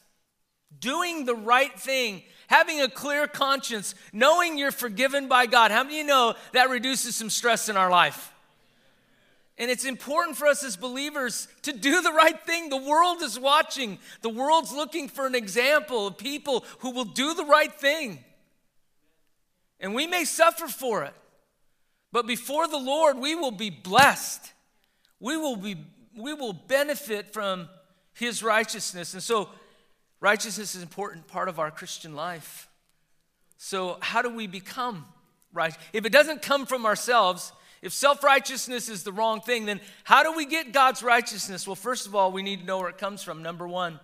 Doing 0.78 1.25
the 1.25 1.35
right 1.35 1.76
thing, 1.76 2.23
having 2.47 2.81
a 2.81 2.88
clear 2.88 3.26
conscience, 3.26 3.97
knowing 4.12 4.57
you're 4.57 4.71
forgiven 4.71 5.26
by 5.26 5.47
God. 5.47 5.73
How 5.73 5.83
many 5.83 5.99
you 5.99 6.05
know 6.05 6.35
that 6.52 6.71
reduces 6.71 7.17
some 7.17 7.28
stress 7.28 7.69
in 7.69 7.76
our 7.76 7.90
life? 7.90 8.33
And 9.57 9.69
it's 9.69 9.85
important 9.85 10.37
for 10.37 10.47
us 10.47 10.62
as 10.62 10.76
believers 10.76 11.49
to 11.62 11.73
do 11.73 12.00
the 12.00 12.12
right 12.12 12.40
thing. 12.47 12.69
The 12.69 12.76
world 12.76 13.21
is 13.21 13.37
watching, 13.37 13.99
the 14.23 14.28
world's 14.28 14.73
looking 14.73 15.09
for 15.09 15.26
an 15.26 15.35
example 15.35 16.07
of 16.07 16.19
people 16.19 16.64
who 16.78 16.93
will 16.93 17.05
do 17.05 17.35
the 17.35 17.47
right 17.47 17.73
thing. 17.73 18.23
And 19.81 19.93
we 19.93 20.07
may 20.07 20.25
suffer 20.25 20.69
for 20.69 21.02
it, 21.02 21.14
but 22.12 22.28
before 22.28 22.69
the 22.69 22.78
Lord, 22.78 23.19
we 23.19 23.35
will 23.35 23.50
be 23.50 23.71
blessed. 23.71 24.52
We 25.19 25.37
will, 25.37 25.57
be, 25.57 25.85
we 26.17 26.33
will 26.33 26.52
benefit 26.52 27.33
from 27.33 27.69
his 28.18 28.42
righteousness. 28.42 29.14
And 29.14 29.22
so, 29.22 29.48
righteousness 30.20 30.75
is 30.75 30.76
an 30.76 30.82
important 30.82 31.26
part 31.26 31.48
of 31.48 31.58
our 31.58 31.70
Christian 31.70 32.14
life. 32.14 32.68
So, 33.56 33.98
how 34.00 34.22
do 34.22 34.34
we 34.34 34.46
become 34.46 35.04
right? 35.52 35.75
If 35.92 36.04
it 36.04 36.12
doesn't 36.12 36.42
come 36.42 36.66
from 36.66 36.87
ourselves, 36.87 37.52
if 37.82 37.92
self 37.92 38.22
righteousness 38.22 38.88
is 38.88 39.02
the 39.02 39.12
wrong 39.12 39.40
thing, 39.40 39.66
then 39.66 39.80
how 40.04 40.22
do 40.22 40.32
we 40.32 40.46
get 40.46 40.72
God's 40.72 41.02
righteousness? 41.02 41.66
Well, 41.66 41.76
first 41.76 42.06
of 42.06 42.14
all, 42.14 42.32
we 42.32 42.42
need 42.42 42.60
to 42.60 42.66
know 42.66 42.78
where 42.78 42.88
it 42.88 42.98
comes 42.98 43.22
from. 43.22 43.42
Number 43.42 43.66
one, 43.66 44.00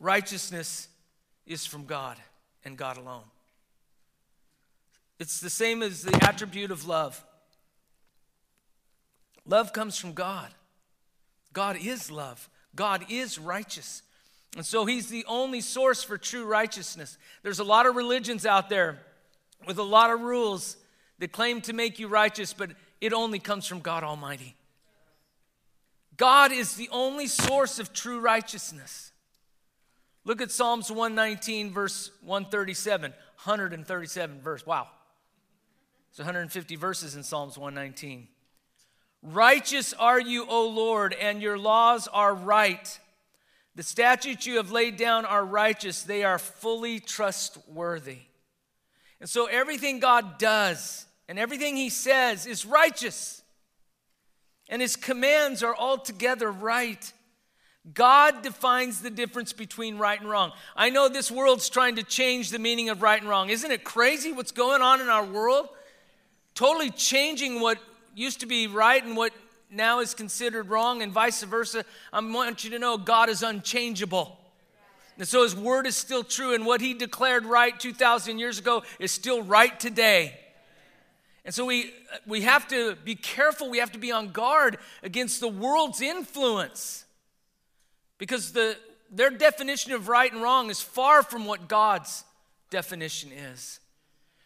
righteousness 0.00 0.88
is 1.46 1.66
from 1.66 1.84
God 1.84 2.16
and 2.64 2.76
God 2.76 2.96
alone. 2.96 3.24
It's 5.18 5.40
the 5.40 5.50
same 5.50 5.82
as 5.82 6.02
the 6.02 6.24
attribute 6.24 6.70
of 6.70 6.86
love. 6.86 7.22
Love 9.46 9.72
comes 9.72 9.96
from 9.98 10.12
God. 10.12 10.50
God 11.52 11.76
is 11.80 12.10
love. 12.10 12.48
God 12.74 13.06
is 13.08 13.38
righteous. 13.38 14.02
And 14.56 14.64
so 14.64 14.84
he's 14.84 15.08
the 15.08 15.24
only 15.26 15.60
source 15.60 16.02
for 16.02 16.16
true 16.16 16.44
righteousness. 16.44 17.18
There's 17.42 17.58
a 17.58 17.64
lot 17.64 17.86
of 17.86 17.96
religions 17.96 18.46
out 18.46 18.68
there 18.68 19.00
with 19.66 19.78
a 19.78 19.82
lot 19.82 20.10
of 20.10 20.20
rules 20.20 20.76
that 21.18 21.32
claim 21.32 21.60
to 21.62 21.72
make 21.72 21.98
you 21.98 22.08
righteous, 22.08 22.52
but 22.52 22.70
it 23.00 23.12
only 23.12 23.38
comes 23.38 23.66
from 23.66 23.80
God 23.80 24.04
Almighty. 24.04 24.56
God 26.16 26.52
is 26.52 26.76
the 26.76 26.88
only 26.92 27.26
source 27.26 27.78
of 27.78 27.92
true 27.92 28.20
righteousness. 28.20 29.10
Look 30.24 30.40
at 30.40 30.50
Psalms 30.50 30.90
119, 30.90 31.72
verse 31.72 32.10
137. 32.22 33.10
137 33.10 34.40
verse. 34.40 34.64
Wow. 34.64 34.88
It's 36.10 36.18
150 36.18 36.76
verses 36.76 37.16
in 37.16 37.22
Psalms 37.22 37.58
119. 37.58 38.28
Righteous 39.24 39.94
are 39.94 40.20
you, 40.20 40.46
O 40.46 40.68
Lord, 40.68 41.14
and 41.14 41.40
your 41.40 41.58
laws 41.58 42.08
are 42.08 42.34
right. 42.34 43.00
The 43.74 43.82
statutes 43.82 44.46
you 44.46 44.58
have 44.58 44.70
laid 44.70 44.98
down 44.98 45.24
are 45.24 45.44
righteous, 45.44 46.02
they 46.02 46.24
are 46.24 46.38
fully 46.38 47.00
trustworthy. 47.00 48.18
And 49.20 49.28
so 49.28 49.46
everything 49.46 49.98
God 49.98 50.38
does 50.38 51.06
and 51.26 51.38
everything 51.38 51.74
He 51.74 51.88
says 51.88 52.46
is 52.46 52.66
righteous, 52.66 53.42
and 54.68 54.82
His 54.82 54.94
commands 54.94 55.62
are 55.62 55.74
altogether 55.74 56.52
right. 56.52 57.10
God 57.94 58.42
defines 58.42 59.00
the 59.00 59.10
difference 59.10 59.54
between 59.54 59.96
right 59.96 60.20
and 60.20 60.28
wrong. 60.28 60.52
I 60.76 60.90
know 60.90 61.08
this 61.08 61.30
world's 61.30 61.70
trying 61.70 61.96
to 61.96 62.02
change 62.02 62.50
the 62.50 62.58
meaning 62.58 62.90
of 62.90 63.00
right 63.00 63.20
and 63.20 63.28
wrong. 63.28 63.48
Isn't 63.48 63.70
it 63.70 63.84
crazy 63.84 64.32
what's 64.32 64.52
going 64.52 64.82
on 64.82 65.00
in 65.00 65.08
our 65.08 65.24
world? 65.24 65.68
Totally 66.54 66.90
changing 66.90 67.60
what 67.60 67.78
used 68.14 68.40
to 68.40 68.46
be 68.46 68.66
right 68.66 69.04
and 69.04 69.16
what 69.16 69.32
now 69.70 70.00
is 70.00 70.14
considered 70.14 70.68
wrong, 70.68 71.02
and 71.02 71.12
vice 71.12 71.42
versa. 71.42 71.84
I 72.12 72.20
want 72.20 72.64
you 72.64 72.70
to 72.70 72.78
know 72.78 72.96
God 72.96 73.28
is 73.28 73.42
unchangeable. 73.42 74.38
And 75.18 75.26
so 75.26 75.42
his 75.42 75.54
word 75.54 75.86
is 75.86 75.96
still 75.96 76.24
true, 76.24 76.54
and 76.54 76.66
what 76.66 76.80
he 76.80 76.94
declared 76.94 77.46
right 77.46 77.78
2,000 77.78 78.38
years 78.38 78.58
ago 78.58 78.82
is 78.98 79.12
still 79.12 79.42
right 79.42 79.78
today. 79.78 80.38
And 81.44 81.54
so 81.54 81.64
we, 81.64 81.92
we 82.26 82.42
have 82.42 82.66
to 82.68 82.96
be 83.04 83.14
careful, 83.14 83.68
we 83.68 83.78
have 83.78 83.92
to 83.92 83.98
be 83.98 84.10
on 84.10 84.30
guard 84.30 84.78
against 85.02 85.40
the 85.40 85.48
world's 85.48 86.00
influence 86.00 87.04
because 88.18 88.52
the, 88.52 88.76
their 89.10 89.30
definition 89.30 89.92
of 89.92 90.08
right 90.08 90.32
and 90.32 90.42
wrong 90.42 90.70
is 90.70 90.80
far 90.80 91.22
from 91.22 91.44
what 91.44 91.68
God's 91.68 92.24
definition 92.70 93.30
is. 93.30 93.78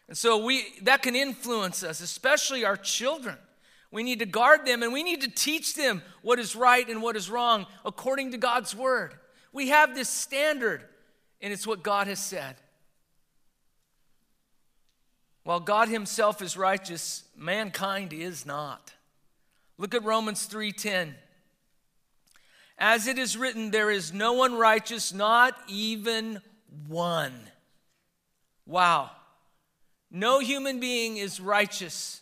And 0.09 0.17
so 0.17 0.43
we, 0.43 0.65
that 0.81 1.01
can 1.01 1.15
influence 1.15 1.83
us, 1.83 2.01
especially 2.01 2.65
our 2.65 2.75
children. 2.75 3.37
We 3.91 4.03
need 4.03 4.19
to 4.19 4.25
guard 4.25 4.65
them 4.65 4.83
and 4.83 4.93
we 4.93 5.03
need 5.03 5.21
to 5.21 5.29
teach 5.29 5.73
them 5.73 6.01
what 6.21 6.39
is 6.39 6.55
right 6.55 6.87
and 6.87 7.01
what 7.01 7.15
is 7.15 7.29
wrong 7.29 7.65
according 7.83 8.31
to 8.31 8.37
God's 8.37 8.75
word. 8.75 9.15
We 9.51 9.69
have 9.69 9.95
this 9.95 10.09
standard, 10.09 10.83
and 11.41 11.51
it's 11.51 11.65
what 11.65 11.81
God 11.81 12.07
has 12.07 12.19
said. 12.19 12.55
While 15.43 15.59
God 15.59 15.89
himself 15.89 16.41
is 16.43 16.55
righteous, 16.55 17.23
mankind 17.35 18.13
is 18.13 18.45
not. 18.45 18.93
Look 19.79 19.95
at 19.95 20.03
Romans 20.03 20.45
3:10. 20.45 21.15
As 22.77 23.07
it 23.07 23.17
is 23.17 23.35
written, 23.35 23.71
there 23.71 23.89
is 23.89 24.13
no 24.13 24.33
one 24.33 24.53
righteous, 24.55 25.11
not 25.11 25.59
even 25.67 26.41
one. 26.87 27.49
Wow. 28.65 29.11
No 30.11 30.39
human 30.39 30.79
being 30.79 31.17
is 31.17 31.39
righteous. 31.39 32.21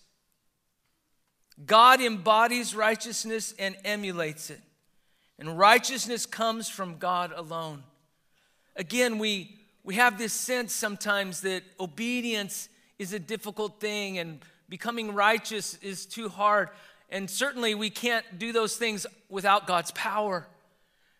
God 1.65 2.01
embodies 2.01 2.75
righteousness 2.75 3.53
and 3.57 3.75
emulates 3.83 4.49
it. 4.49 4.61
And 5.39 5.57
righteousness 5.57 6.25
comes 6.25 6.69
from 6.69 6.97
God 6.97 7.31
alone. 7.35 7.83
Again, 8.75 9.17
we, 9.17 9.57
we 9.83 9.95
have 9.95 10.17
this 10.17 10.33
sense 10.33 10.73
sometimes 10.73 11.41
that 11.41 11.63
obedience 11.79 12.69
is 12.99 13.13
a 13.13 13.19
difficult 13.19 13.79
thing 13.79 14.17
and 14.17 14.39
becoming 14.69 15.13
righteous 15.13 15.75
is 15.81 16.05
too 16.05 16.29
hard. 16.29 16.69
And 17.09 17.29
certainly 17.29 17.75
we 17.75 17.89
can't 17.89 18.25
do 18.37 18.51
those 18.51 18.77
things 18.77 19.05
without 19.29 19.67
God's 19.67 19.91
power. 19.91 20.47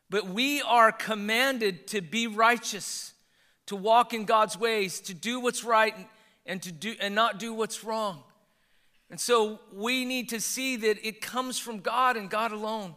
But 0.09 0.27
we 0.27 0.61
are 0.61 0.91
commanded 0.91 1.87
to 1.87 2.01
be 2.01 2.27
righteous, 2.27 3.13
to 3.67 3.75
walk 3.75 4.13
in 4.13 4.25
God's 4.25 4.57
ways, 4.57 4.99
to 5.01 5.13
do 5.13 5.39
what's 5.39 5.63
right 5.63 5.95
and 6.45 6.61
to 6.63 6.71
do 6.71 6.95
and 6.99 7.13
not 7.13 7.39
do 7.39 7.53
what's 7.53 7.83
wrong. 7.83 8.23
And 9.09 9.19
so 9.19 9.59
we 9.71 10.05
need 10.05 10.29
to 10.29 10.41
see 10.41 10.75
that 10.77 11.05
it 11.07 11.21
comes 11.21 11.57
from 11.57 11.79
God 11.79 12.17
and 12.17 12.29
God 12.29 12.51
alone. 12.51 12.93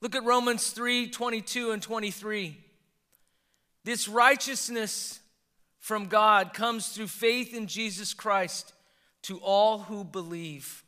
Look 0.00 0.14
at 0.14 0.24
Romans 0.24 0.70
3 0.70 1.08
22 1.08 1.70
and 1.70 1.82
23. 1.82 2.58
This 3.84 4.08
righteousness 4.08 5.20
from 5.78 6.06
God 6.06 6.54
comes 6.54 6.88
through 6.88 7.08
faith 7.08 7.54
in 7.54 7.66
Jesus 7.66 8.14
Christ 8.14 8.72
to 9.22 9.38
all 9.38 9.80
who 9.80 10.04
believe. 10.04 10.82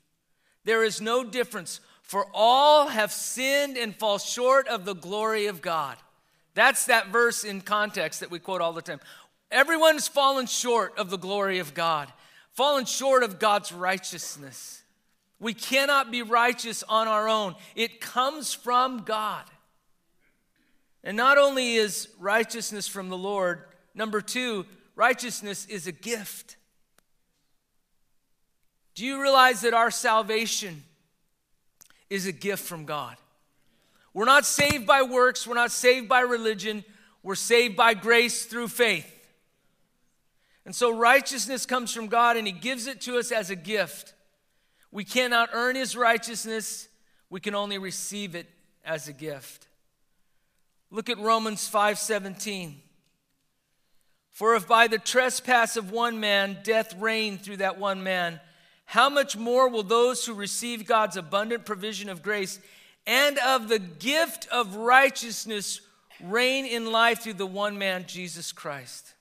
There 0.65 0.83
is 0.83 1.01
no 1.01 1.23
difference, 1.23 1.81
for 2.03 2.27
all 2.35 2.89
have 2.89 3.13
sinned 3.13 3.77
and 3.77 3.95
fall 3.95 4.19
short 4.19 4.69
of 4.69 4.85
the 4.85 4.95
glory 4.95 5.47
of 5.47 5.63
God. 5.63 5.97
That's 6.55 6.87
that 6.87 7.09
verse 7.09 7.45
in 7.45 7.61
context 7.61 8.21
that 8.21 8.31
we 8.31 8.39
quote 8.39 8.63
all 8.63 8.73
the 8.73 8.83
time. 8.83 9.01
Everyone's 9.51 10.09
fallen 10.09 10.47
short 10.47 10.99
of 10.99 11.11
the 11.11 11.19
glory 11.19 11.59
of 11.59 11.75
God, 11.75 12.13
fallen 12.57 12.87
short 12.87 13.23
of 13.23 13.39
God's 13.39 13.71
righteousness. 13.71 14.83
We 15.39 15.53
cannot 15.53 16.11
be 16.11 16.23
righteous 16.23 16.83
on 16.89 17.07
our 17.07 17.29
own, 17.29 17.55
it 17.77 18.01
comes 18.01 18.55
from 18.55 19.03
God. 19.05 19.45
And 21.05 21.17
not 21.17 21.39
only 21.39 21.77
is 21.77 22.09
righteousness 22.19 22.89
from 22.89 23.11
the 23.11 23.19
Lord, 23.19 23.63
number 23.95 24.21
two, 24.21 24.67
righteousness 24.97 25.67
is 25.67 25.87
a 25.87 25.93
gift. 25.93 26.57
Do 28.97 29.05
you 29.05 29.23
realize 29.23 29.61
that 29.61 29.75
our 29.75 29.91
salvation 29.91 30.83
is 32.11 32.27
a 32.27 32.33
gift 32.33 32.65
from 32.65 32.87
God? 32.87 33.17
We're 34.15 34.25
not 34.25 34.47
saved 34.47 34.87
by 34.87 35.03
works, 35.03 35.47
we're 35.47 35.55
not 35.55 35.71
saved 35.71 36.09
by 36.09 36.21
religion, 36.21 36.83
we're 37.23 37.35
saved 37.35 37.77
by 37.77 37.93
grace 37.93 38.47
through 38.47 38.69
faith. 38.69 39.13
And 40.67 40.75
so 40.75 40.91
righteousness 40.91 41.65
comes 41.65 41.95
from 41.95 42.09
God 42.09 42.37
and 42.37 42.47
He 42.47 42.53
gives 42.53 42.89
it 42.89 43.01
to 43.03 43.19
us 43.19 43.31
as 43.31 43.51
a 43.51 43.57
gift. 43.57 44.15
We 44.91 45.05
cannot 45.05 45.51
earn 45.53 45.77
His 45.77 45.97
righteousness, 45.97 46.89
we 47.31 47.41
can 47.41 47.55
only 47.55 47.79
receive 47.79 48.35
it 48.35 48.51
as 48.85 49.09
a 49.09 49.13
gift. 49.13 49.69
Look 50.91 51.09
at 51.09 51.19
Romans 51.19 51.69
5 51.69 51.99
17. 51.99 52.83
For 54.33 54.55
if 54.55 54.69
by 54.69 54.87
the 54.89 54.99
trespass 54.99 55.77
of 55.77 55.93
one 55.93 56.21
man 56.21 56.59
death 56.63 56.95
reigned 56.99 57.43
through 57.43 57.59
that 57.59 57.79
one 57.79 58.03
man, 58.03 58.41
how 58.85 59.09
much 59.09 59.37
more 59.37 59.69
will 59.69 59.83
those 59.83 60.27
who 60.27 60.35
receive 60.35 60.87
God's 60.87 61.17
abundant 61.17 61.65
provision 61.65 62.09
of 62.09 62.23
grace 62.23 62.61
and 63.07 63.39
of 63.39 63.69
the 63.69 63.79
gift 63.79 64.47
of 64.53 64.77
righteousness 64.77 65.81
reign 66.23 66.67
in 66.67 66.91
life 66.93 67.21
through 67.21 67.35
the 67.35 67.47
one 67.47 67.79
man, 67.79 68.05
Jesus 68.07 68.53
Christ? 68.53 69.15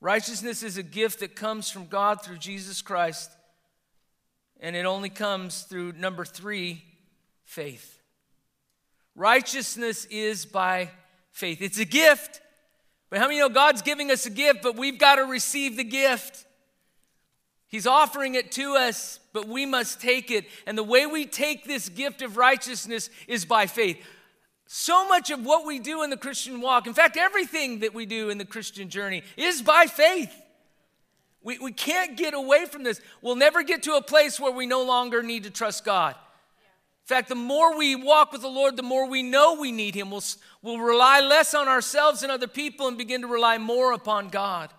Righteousness 0.00 0.62
is 0.62 0.78
a 0.78 0.82
gift 0.82 1.20
that 1.20 1.36
comes 1.36 1.70
from 1.70 1.86
God 1.86 2.22
through 2.22 2.38
Jesus 2.38 2.80
Christ, 2.80 3.30
and 4.60 4.74
it 4.74 4.86
only 4.86 5.10
comes 5.10 5.62
through 5.62 5.92
number 5.92 6.24
three, 6.24 6.82
faith. 7.44 8.00
Righteousness 9.14 10.06
is 10.06 10.46
by 10.46 10.90
faith. 11.32 11.60
It's 11.60 11.78
a 11.78 11.84
gift. 11.84 12.40
But 13.10 13.18
how 13.18 13.26
many 13.26 13.40
know 13.40 13.48
God's 13.48 13.82
giving 13.82 14.10
us 14.10 14.24
a 14.24 14.30
gift, 14.30 14.62
but 14.62 14.76
we've 14.76 14.98
got 14.98 15.16
to 15.16 15.22
receive 15.22 15.76
the 15.76 15.84
gift? 15.84 16.46
He's 17.66 17.86
offering 17.86 18.34
it 18.34 18.50
to 18.52 18.76
us, 18.76 19.20
but 19.32 19.46
we 19.46 19.66
must 19.66 20.00
take 20.00 20.30
it. 20.30 20.46
And 20.66 20.78
the 20.78 20.82
way 20.82 21.06
we 21.06 21.26
take 21.26 21.64
this 21.64 21.88
gift 21.88 22.22
of 22.22 22.36
righteousness 22.36 23.10
is 23.28 23.44
by 23.44 23.66
faith. 23.66 23.98
So 24.72 25.08
much 25.08 25.32
of 25.32 25.44
what 25.44 25.66
we 25.66 25.80
do 25.80 26.04
in 26.04 26.10
the 26.10 26.16
Christian 26.16 26.60
walk, 26.60 26.86
in 26.86 26.94
fact, 26.94 27.16
everything 27.16 27.80
that 27.80 27.92
we 27.92 28.06
do 28.06 28.30
in 28.30 28.38
the 28.38 28.44
Christian 28.44 28.88
journey, 28.88 29.24
is 29.36 29.62
by 29.62 29.86
faith. 29.86 30.32
We, 31.42 31.58
we 31.58 31.72
can't 31.72 32.16
get 32.16 32.34
away 32.34 32.66
from 32.66 32.84
this. 32.84 33.00
We'll 33.20 33.34
never 33.34 33.64
get 33.64 33.82
to 33.82 33.94
a 33.94 34.00
place 34.00 34.38
where 34.38 34.52
we 34.52 34.66
no 34.66 34.84
longer 34.84 35.24
need 35.24 35.42
to 35.42 35.50
trust 35.50 35.84
God. 35.84 36.14
In 36.14 37.06
fact, 37.06 37.28
the 37.28 37.34
more 37.34 37.76
we 37.76 37.96
walk 37.96 38.30
with 38.30 38.42
the 38.42 38.48
Lord, 38.48 38.76
the 38.76 38.84
more 38.84 39.08
we 39.08 39.24
know 39.24 39.54
we 39.54 39.72
need 39.72 39.96
Him. 39.96 40.08
We'll, 40.08 40.22
we'll 40.62 40.78
rely 40.78 41.18
less 41.20 41.52
on 41.52 41.66
ourselves 41.66 42.22
and 42.22 42.30
other 42.30 42.46
people 42.46 42.86
and 42.86 42.96
begin 42.96 43.22
to 43.22 43.26
rely 43.26 43.58
more 43.58 43.90
upon 43.90 44.28
God. 44.28 44.70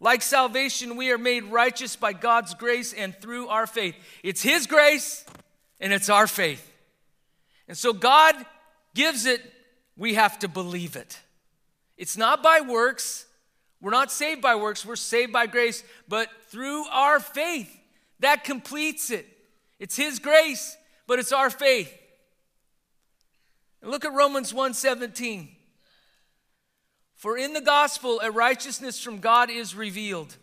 Like 0.00 0.22
salvation, 0.22 0.96
we 0.96 1.12
are 1.12 1.18
made 1.18 1.44
righteous 1.44 1.94
by 1.94 2.14
God's 2.14 2.54
grace 2.54 2.92
and 2.92 3.14
through 3.14 3.46
our 3.46 3.68
faith. 3.68 3.94
It's 4.24 4.42
His 4.42 4.66
grace 4.66 5.24
and 5.78 5.92
it's 5.92 6.08
our 6.08 6.26
faith. 6.26 6.68
And 7.68 7.78
so 7.78 7.92
God 7.92 8.34
gives 8.94 9.26
it, 9.26 9.42
we 9.96 10.14
have 10.14 10.38
to 10.40 10.48
believe 10.48 10.96
it. 10.96 11.20
It's 11.96 12.16
not 12.16 12.42
by 12.42 12.60
works. 12.60 13.26
We're 13.82 13.90
not 13.90 14.12
saved 14.12 14.40
by 14.40 14.54
works, 14.54 14.86
we're 14.86 14.94
saved 14.94 15.32
by 15.32 15.46
grace, 15.46 15.82
but 16.06 16.28
through 16.46 16.84
our 16.86 17.18
faith. 17.18 17.68
That 18.20 18.44
completes 18.44 19.10
it. 19.10 19.26
It's 19.80 19.96
His 19.96 20.20
grace, 20.20 20.76
but 21.08 21.18
it's 21.18 21.32
our 21.32 21.50
faith. 21.50 21.92
And 23.82 23.90
look 23.90 24.04
at 24.04 24.12
Romans 24.12 24.52
1:17. 24.52 25.56
For 27.16 27.36
in 27.36 27.52
the 27.52 27.60
gospel, 27.60 28.20
a 28.20 28.30
righteousness 28.30 29.00
from 29.00 29.18
God 29.18 29.50
is 29.50 29.74
revealed, 29.74 30.36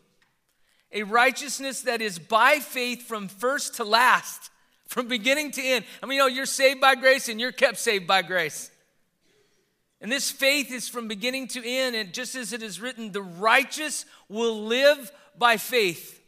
a 0.91 1.03
righteousness 1.03 1.81
that 1.81 2.01
is 2.01 2.19
by 2.19 2.59
faith 2.59 3.07
from 3.07 3.29
first 3.29 3.75
to 3.75 3.85
last, 3.85 4.49
from 4.89 5.07
beginning 5.07 5.51
to 5.51 5.61
end. 5.61 5.85
I 6.01 6.07
mean, 6.07 6.17
you 6.17 6.23
know, 6.23 6.27
you're 6.27 6.47
saved 6.47 6.81
by 6.81 6.95
grace 6.95 7.29
and 7.29 7.39
you're 7.39 7.51
kept 7.51 7.77
saved 7.77 8.07
by 8.07 8.23
grace. 8.23 8.71
And 10.01 10.11
this 10.11 10.31
faith 10.31 10.71
is 10.71 10.89
from 10.89 11.07
beginning 11.07 11.47
to 11.49 11.65
end, 11.65 11.95
and 11.95 12.13
just 12.13 12.33
as 12.35 12.53
it 12.53 12.63
is 12.63 12.79
written, 12.79 13.11
the 13.11 13.21
righteous 13.21 14.05
will 14.29 14.63
live 14.63 15.11
by 15.37 15.57
faith. 15.57 16.21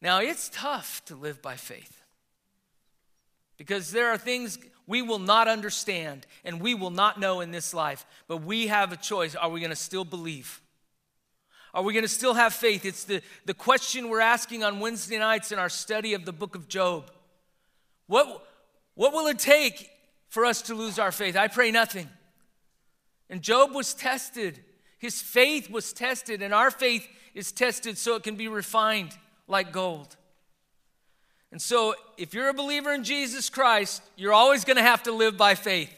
Now, 0.00 0.20
it's 0.20 0.48
tough 0.48 1.04
to 1.06 1.14
live 1.14 1.42
by 1.42 1.56
faith 1.56 2.02
because 3.58 3.90
there 3.90 4.08
are 4.08 4.18
things 4.18 4.58
we 4.86 5.02
will 5.02 5.18
not 5.18 5.46
understand 5.46 6.26
and 6.44 6.60
we 6.60 6.74
will 6.74 6.90
not 6.90 7.20
know 7.20 7.40
in 7.40 7.50
this 7.50 7.74
life. 7.74 8.06
But 8.28 8.38
we 8.38 8.68
have 8.68 8.92
a 8.92 8.96
choice. 8.96 9.34
Are 9.34 9.48
we 9.48 9.60
going 9.60 9.70
to 9.70 9.76
still 9.76 10.04
believe? 10.04 10.60
Are 11.74 11.82
we 11.82 11.92
going 11.92 12.04
to 12.04 12.08
still 12.08 12.34
have 12.34 12.52
faith? 12.52 12.84
It's 12.84 13.04
the, 13.04 13.22
the 13.44 13.54
question 13.54 14.08
we're 14.08 14.20
asking 14.20 14.64
on 14.64 14.80
Wednesday 14.80 15.18
nights 15.18 15.52
in 15.52 15.58
our 15.58 15.68
study 15.68 16.14
of 16.14 16.24
the 16.24 16.32
book 16.32 16.54
of 16.54 16.68
Job. 16.68 17.10
What, 18.12 18.46
what 18.94 19.14
will 19.14 19.26
it 19.28 19.38
take 19.38 19.88
for 20.28 20.44
us 20.44 20.60
to 20.62 20.74
lose 20.74 20.98
our 20.98 21.10
faith? 21.10 21.34
I 21.34 21.48
pray 21.48 21.70
nothing. 21.70 22.10
And 23.30 23.40
Job 23.40 23.74
was 23.74 23.94
tested. 23.94 24.60
His 24.98 25.22
faith 25.22 25.70
was 25.70 25.94
tested, 25.94 26.42
and 26.42 26.52
our 26.52 26.70
faith 26.70 27.08
is 27.32 27.52
tested 27.52 27.96
so 27.96 28.14
it 28.16 28.22
can 28.22 28.36
be 28.36 28.48
refined 28.48 29.16
like 29.48 29.72
gold. 29.72 30.14
And 31.52 31.62
so, 31.62 31.94
if 32.18 32.34
you're 32.34 32.50
a 32.50 32.54
believer 32.54 32.92
in 32.92 33.02
Jesus 33.02 33.48
Christ, 33.48 34.02
you're 34.16 34.34
always 34.34 34.66
going 34.66 34.76
to 34.76 34.82
have 34.82 35.04
to 35.04 35.12
live 35.12 35.38
by 35.38 35.54
faith. 35.54 35.90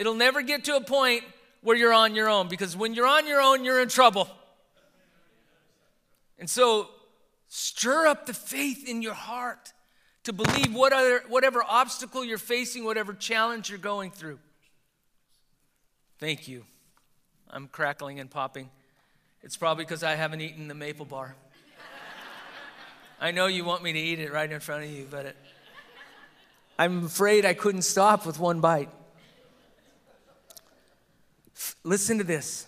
It'll 0.00 0.16
never 0.16 0.42
get 0.42 0.64
to 0.64 0.74
a 0.74 0.80
point 0.80 1.22
where 1.60 1.76
you're 1.76 1.92
on 1.92 2.16
your 2.16 2.28
own 2.28 2.48
because 2.48 2.76
when 2.76 2.92
you're 2.92 3.06
on 3.06 3.28
your 3.28 3.40
own, 3.40 3.64
you're 3.64 3.80
in 3.80 3.88
trouble. 3.88 4.28
And 6.40 6.50
so, 6.50 6.88
stir 7.46 8.08
up 8.08 8.26
the 8.26 8.34
faith 8.34 8.88
in 8.88 9.00
your 9.00 9.14
heart 9.14 9.72
to 10.24 10.32
believe 10.32 10.74
what 10.74 10.92
other, 10.92 11.22
whatever 11.28 11.62
obstacle 11.68 12.24
you're 12.24 12.38
facing, 12.38 12.84
whatever 12.84 13.12
challenge 13.12 13.70
you're 13.70 13.78
going 13.78 14.10
through. 14.10 14.38
Thank 16.18 16.46
you. 16.46 16.64
I'm 17.50 17.66
crackling 17.66 18.20
and 18.20 18.30
popping. 18.30 18.70
It's 19.42 19.56
probably 19.56 19.84
because 19.84 20.04
I 20.04 20.14
haven't 20.14 20.40
eaten 20.40 20.68
the 20.68 20.74
maple 20.74 21.04
bar. 21.04 21.34
I 23.20 23.30
know 23.30 23.46
you 23.46 23.64
want 23.64 23.82
me 23.82 23.92
to 23.92 23.98
eat 23.98 24.18
it 24.18 24.32
right 24.32 24.50
in 24.50 24.58
front 24.60 24.84
of 24.84 24.90
you, 24.90 25.06
but 25.08 25.26
it, 25.26 25.36
I'm 26.78 27.04
afraid 27.04 27.44
I 27.44 27.54
couldn't 27.54 27.82
stop 27.82 28.26
with 28.26 28.38
one 28.38 28.60
bite. 28.60 28.88
F- 31.54 31.76
listen 31.84 32.18
to 32.18 32.24
this 32.24 32.66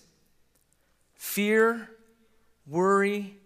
fear, 1.17 1.89
worry, 2.69 3.37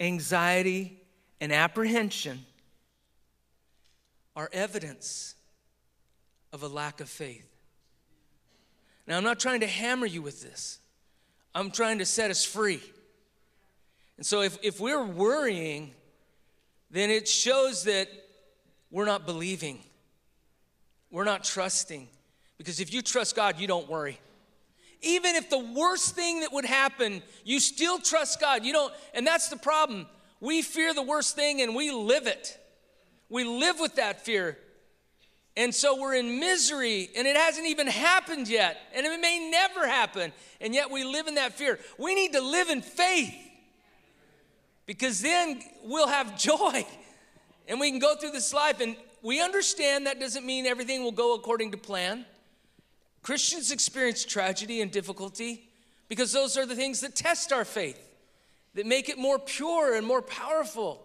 anxiety, 0.00 0.98
and 1.40 1.52
apprehension 1.52 2.45
are 4.36 4.50
evidence 4.52 5.34
of 6.52 6.62
a 6.62 6.68
lack 6.68 7.00
of 7.00 7.08
faith. 7.08 7.48
Now, 9.06 9.16
I'm 9.16 9.24
not 9.24 9.40
trying 9.40 9.60
to 9.60 9.66
hammer 9.66 10.06
you 10.06 10.22
with 10.22 10.42
this, 10.42 10.78
I'm 11.54 11.70
trying 11.70 11.98
to 11.98 12.06
set 12.06 12.30
us 12.30 12.44
free. 12.44 12.82
And 14.18 14.24
so, 14.24 14.42
if, 14.42 14.58
if 14.62 14.78
we're 14.78 15.04
worrying, 15.04 15.92
then 16.90 17.10
it 17.10 17.26
shows 17.26 17.84
that 17.84 18.08
we're 18.90 19.06
not 19.06 19.26
believing, 19.26 19.80
we're 21.10 21.24
not 21.24 21.42
trusting. 21.42 22.08
Because 22.58 22.80
if 22.80 22.92
you 22.92 23.02
trust 23.02 23.36
God, 23.36 23.60
you 23.60 23.66
don't 23.66 23.88
worry. 23.88 24.18
Even 25.02 25.34
if 25.34 25.50
the 25.50 25.58
worst 25.58 26.14
thing 26.14 26.40
that 26.40 26.54
would 26.54 26.64
happen, 26.64 27.22
you 27.44 27.60
still 27.60 27.98
trust 27.98 28.40
God. 28.40 28.64
You 28.64 28.72
don't, 28.72 28.94
and 29.12 29.26
that's 29.26 29.48
the 29.48 29.58
problem. 29.58 30.06
We 30.40 30.62
fear 30.62 30.94
the 30.94 31.02
worst 31.02 31.36
thing 31.36 31.60
and 31.60 31.74
we 31.74 31.90
live 31.90 32.26
it. 32.26 32.58
We 33.28 33.44
live 33.44 33.80
with 33.80 33.96
that 33.96 34.24
fear. 34.24 34.58
And 35.56 35.74
so 35.74 35.98
we're 35.98 36.14
in 36.14 36.38
misery 36.38 37.08
and 37.16 37.26
it 37.26 37.36
hasn't 37.36 37.66
even 37.66 37.86
happened 37.86 38.46
yet. 38.46 38.78
And 38.94 39.06
it 39.06 39.20
may 39.20 39.50
never 39.50 39.86
happen. 39.86 40.32
And 40.60 40.74
yet 40.74 40.90
we 40.90 41.02
live 41.02 41.26
in 41.26 41.36
that 41.36 41.54
fear. 41.54 41.78
We 41.98 42.14
need 42.14 42.32
to 42.34 42.40
live 42.40 42.68
in 42.68 42.82
faith 42.82 43.34
because 44.84 45.20
then 45.20 45.62
we'll 45.82 46.08
have 46.08 46.38
joy 46.38 46.86
and 47.68 47.80
we 47.80 47.90
can 47.90 47.98
go 47.98 48.14
through 48.16 48.32
this 48.32 48.52
life. 48.52 48.80
And 48.80 48.96
we 49.22 49.40
understand 49.40 50.06
that 50.06 50.20
doesn't 50.20 50.44
mean 50.44 50.66
everything 50.66 51.02
will 51.02 51.12
go 51.12 51.34
according 51.34 51.72
to 51.72 51.78
plan. 51.78 52.26
Christians 53.22 53.72
experience 53.72 54.24
tragedy 54.24 54.82
and 54.82 54.90
difficulty 54.90 55.68
because 56.08 56.32
those 56.32 56.56
are 56.56 56.66
the 56.66 56.76
things 56.76 57.00
that 57.00 57.16
test 57.16 57.52
our 57.52 57.64
faith, 57.64 58.00
that 58.74 58.86
make 58.86 59.08
it 59.08 59.18
more 59.18 59.38
pure 59.38 59.96
and 59.96 60.06
more 60.06 60.22
powerful. 60.22 61.02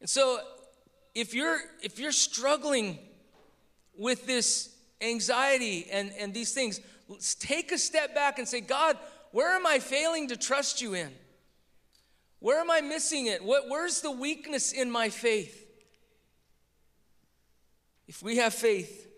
And 0.00 0.10
so 0.10 0.40
if 1.20 1.34
you're 1.34 1.58
if 1.82 1.98
you're 1.98 2.12
struggling 2.12 2.98
with 3.96 4.26
this 4.26 4.74
anxiety 5.00 5.86
and, 5.90 6.12
and 6.18 6.32
these 6.32 6.52
things, 6.52 6.80
let's 7.08 7.34
take 7.34 7.72
a 7.72 7.78
step 7.78 8.14
back 8.14 8.38
and 8.38 8.46
say, 8.46 8.60
God, 8.60 8.96
where 9.32 9.54
am 9.54 9.66
I 9.66 9.80
failing 9.80 10.28
to 10.28 10.36
trust 10.36 10.80
you 10.80 10.94
in? 10.94 11.10
Where 12.38 12.60
am 12.60 12.70
I 12.70 12.80
missing 12.80 13.26
it? 13.26 13.42
What, 13.42 13.68
where's 13.68 14.00
the 14.00 14.12
weakness 14.12 14.72
in 14.72 14.90
my 14.90 15.08
faith? 15.08 15.66
If 18.06 18.22
we 18.22 18.36
have 18.36 18.54
faith, 18.54 19.08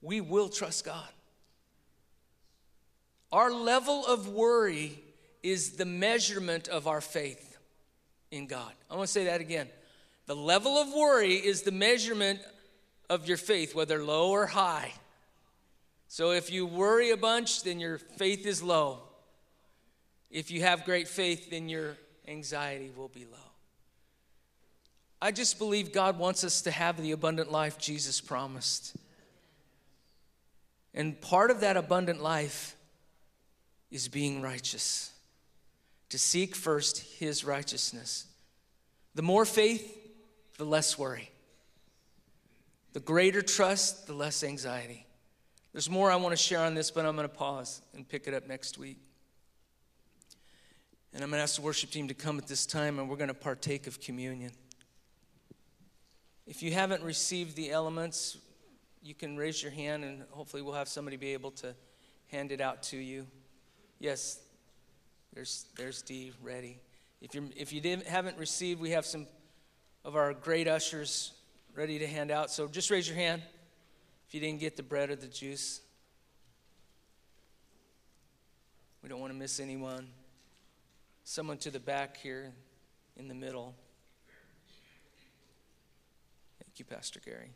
we 0.00 0.22
will 0.22 0.48
trust 0.48 0.86
God. 0.86 1.08
Our 3.30 3.52
level 3.52 4.06
of 4.06 4.28
worry 4.28 4.98
is 5.42 5.72
the 5.72 5.84
measurement 5.84 6.68
of 6.68 6.86
our 6.86 7.02
faith 7.02 7.58
in 8.30 8.46
God. 8.46 8.72
I 8.90 8.96
want 8.96 9.06
to 9.06 9.12
say 9.12 9.26
that 9.26 9.42
again. 9.42 9.68
The 10.26 10.36
level 10.36 10.78
of 10.78 10.92
worry 10.92 11.34
is 11.34 11.62
the 11.62 11.72
measurement 11.72 12.40
of 13.10 13.28
your 13.28 13.36
faith, 13.36 13.74
whether 13.74 14.02
low 14.02 14.30
or 14.30 14.46
high. 14.46 14.92
So 16.08 16.30
if 16.30 16.50
you 16.50 16.66
worry 16.66 17.10
a 17.10 17.16
bunch, 17.16 17.62
then 17.62 17.80
your 17.80 17.98
faith 17.98 18.46
is 18.46 18.62
low. 18.62 19.00
If 20.30 20.50
you 20.50 20.62
have 20.62 20.84
great 20.84 21.08
faith, 21.08 21.50
then 21.50 21.68
your 21.68 21.96
anxiety 22.26 22.90
will 22.96 23.08
be 23.08 23.24
low. 23.24 23.38
I 25.20 25.30
just 25.30 25.58
believe 25.58 25.92
God 25.92 26.18
wants 26.18 26.44
us 26.44 26.62
to 26.62 26.70
have 26.70 27.00
the 27.00 27.12
abundant 27.12 27.50
life 27.50 27.78
Jesus 27.78 28.20
promised. 28.20 28.96
And 30.92 31.20
part 31.20 31.50
of 31.50 31.60
that 31.60 31.76
abundant 31.76 32.22
life 32.22 32.76
is 33.90 34.08
being 34.08 34.42
righteous, 34.42 35.12
to 36.08 36.18
seek 36.18 36.54
first 36.54 36.98
His 37.18 37.44
righteousness. 37.44 38.26
The 39.14 39.22
more 39.22 39.44
faith, 39.44 40.03
the 40.58 40.64
less 40.64 40.98
worry. 40.98 41.30
The 42.92 43.00
greater 43.00 43.42
trust, 43.42 44.06
the 44.06 44.12
less 44.12 44.44
anxiety. 44.44 45.06
There's 45.72 45.90
more 45.90 46.10
I 46.10 46.16
want 46.16 46.32
to 46.32 46.36
share 46.36 46.60
on 46.60 46.74
this, 46.74 46.90
but 46.90 47.04
I'm 47.04 47.16
going 47.16 47.28
to 47.28 47.34
pause 47.34 47.82
and 47.94 48.08
pick 48.08 48.28
it 48.28 48.34
up 48.34 48.46
next 48.46 48.78
week. 48.78 48.98
And 51.12 51.22
I'm 51.22 51.30
going 51.30 51.38
to 51.38 51.42
ask 51.42 51.56
the 51.56 51.62
worship 51.62 51.90
team 51.90 52.08
to 52.08 52.14
come 52.14 52.38
at 52.38 52.46
this 52.46 52.66
time, 52.66 52.98
and 52.98 53.08
we're 53.08 53.16
going 53.16 53.28
to 53.28 53.34
partake 53.34 53.86
of 53.86 54.00
communion. 54.00 54.52
If 56.46 56.62
you 56.62 56.72
haven't 56.72 57.02
received 57.02 57.56
the 57.56 57.70
elements, 57.70 58.38
you 59.04 59.14
can 59.14 59.36
raise 59.36 59.62
your 59.62 59.72
hand 59.72 60.02
and 60.02 60.22
hopefully 60.30 60.62
we'll 60.62 60.74
have 60.74 60.88
somebody 60.88 61.16
be 61.16 61.34
able 61.34 61.50
to 61.52 61.74
hand 62.28 62.52
it 62.52 62.60
out 62.60 62.82
to 62.84 62.96
you. 62.96 63.26
Yes, 63.98 64.40
there's, 65.34 65.66
there's 65.76 66.02
Dee 66.02 66.32
ready. 66.42 66.80
If, 67.20 67.34
you're, 67.34 67.44
if 67.56 67.72
you 67.72 67.80
didn't, 67.80 68.06
haven't 68.06 68.38
received, 68.38 68.80
we 68.80 68.90
have 68.90 69.04
some 69.04 69.26
of 70.04 70.16
our 70.16 70.34
great 70.34 70.68
ushers 70.68 71.32
ready 71.74 71.98
to 71.98 72.06
hand 72.06 72.30
out. 72.30 72.50
So 72.50 72.68
just 72.68 72.90
raise 72.90 73.08
your 73.08 73.16
hand 73.16 73.42
if 74.28 74.34
you 74.34 74.40
didn't 74.40 74.60
get 74.60 74.76
the 74.76 74.82
bread 74.82 75.10
or 75.10 75.16
the 75.16 75.26
juice. 75.26 75.80
We 79.02 79.08
don't 79.08 79.20
want 79.20 79.32
to 79.32 79.38
miss 79.38 79.60
anyone. 79.60 80.08
Someone 81.24 81.58
to 81.58 81.70
the 81.70 81.80
back 81.80 82.16
here 82.16 82.52
in 83.16 83.28
the 83.28 83.34
middle. 83.34 83.74
Thank 86.62 86.78
you, 86.78 86.84
Pastor 86.84 87.20
Gary. 87.24 87.50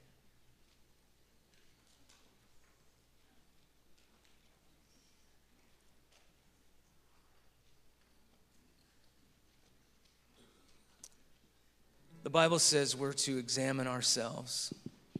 The 12.23 12.31
Bible 12.31 12.59
says 12.59 12.97
we're 12.97 13.13
to 13.13 13.39
examine 13.39 13.87
ourselves 13.87 14.75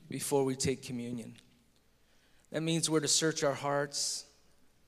before 0.09 0.45
we 0.45 0.57
take 0.57 0.83
communion. 0.83 1.35
That 2.51 2.63
means 2.63 2.89
we're 2.91 3.01
to 3.01 3.09
search 3.09 3.45
our 3.45 3.55
hearts. 3.55 4.25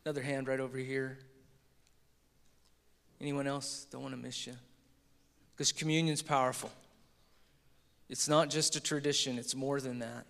Another 0.05 0.23
hand 0.23 0.49
right 0.49 0.61
over 0.61 0.79
here. 0.79 1.19
Anyone 3.21 3.47
else? 3.47 3.87
Don't 3.91 4.03
want 4.03 4.15
to 4.15 4.21
miss 4.21 4.47
you. 4.47 4.55
Because 5.55 5.73
communion's 5.73 6.23
powerful. 6.23 6.71
It's 8.09 8.29
not 8.29 8.51
just 8.51 8.75
a 8.77 8.81
tradition, 8.81 9.39
it's 9.39 9.55
more 9.55 9.81
than 9.81 10.01
that. 10.01 10.27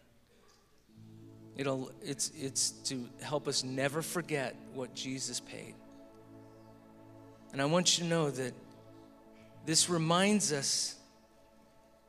It'll, 1.56 1.90
it's, 2.02 2.30
it's 2.38 2.70
to 2.88 3.08
help 3.22 3.48
us 3.48 3.64
never 3.64 4.02
forget 4.02 4.54
what 4.74 4.94
Jesus 4.94 5.40
paid. 5.40 5.74
And 7.52 7.60
I 7.60 7.64
want 7.64 7.98
you 7.98 8.04
to 8.04 8.10
know 8.10 8.30
that 8.30 8.54
this 9.66 9.88
reminds 9.88 10.52
us 10.52 10.96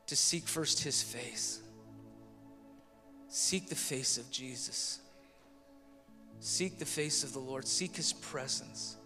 to 0.06 0.16
seek 0.16 0.46
first 0.46 0.82
his 0.82 1.02
face. 1.02 1.60
Seek 3.28 3.68
the 3.68 3.74
face 3.74 4.18
of 4.18 4.30
Jesus. 4.30 5.00
Seek 6.40 6.78
the 6.78 6.84
face 6.84 7.24
of 7.24 7.32
the 7.32 7.38
Lord. 7.38 7.66
Seek 7.66 7.96
his 7.96 8.12
presence. 8.12 8.96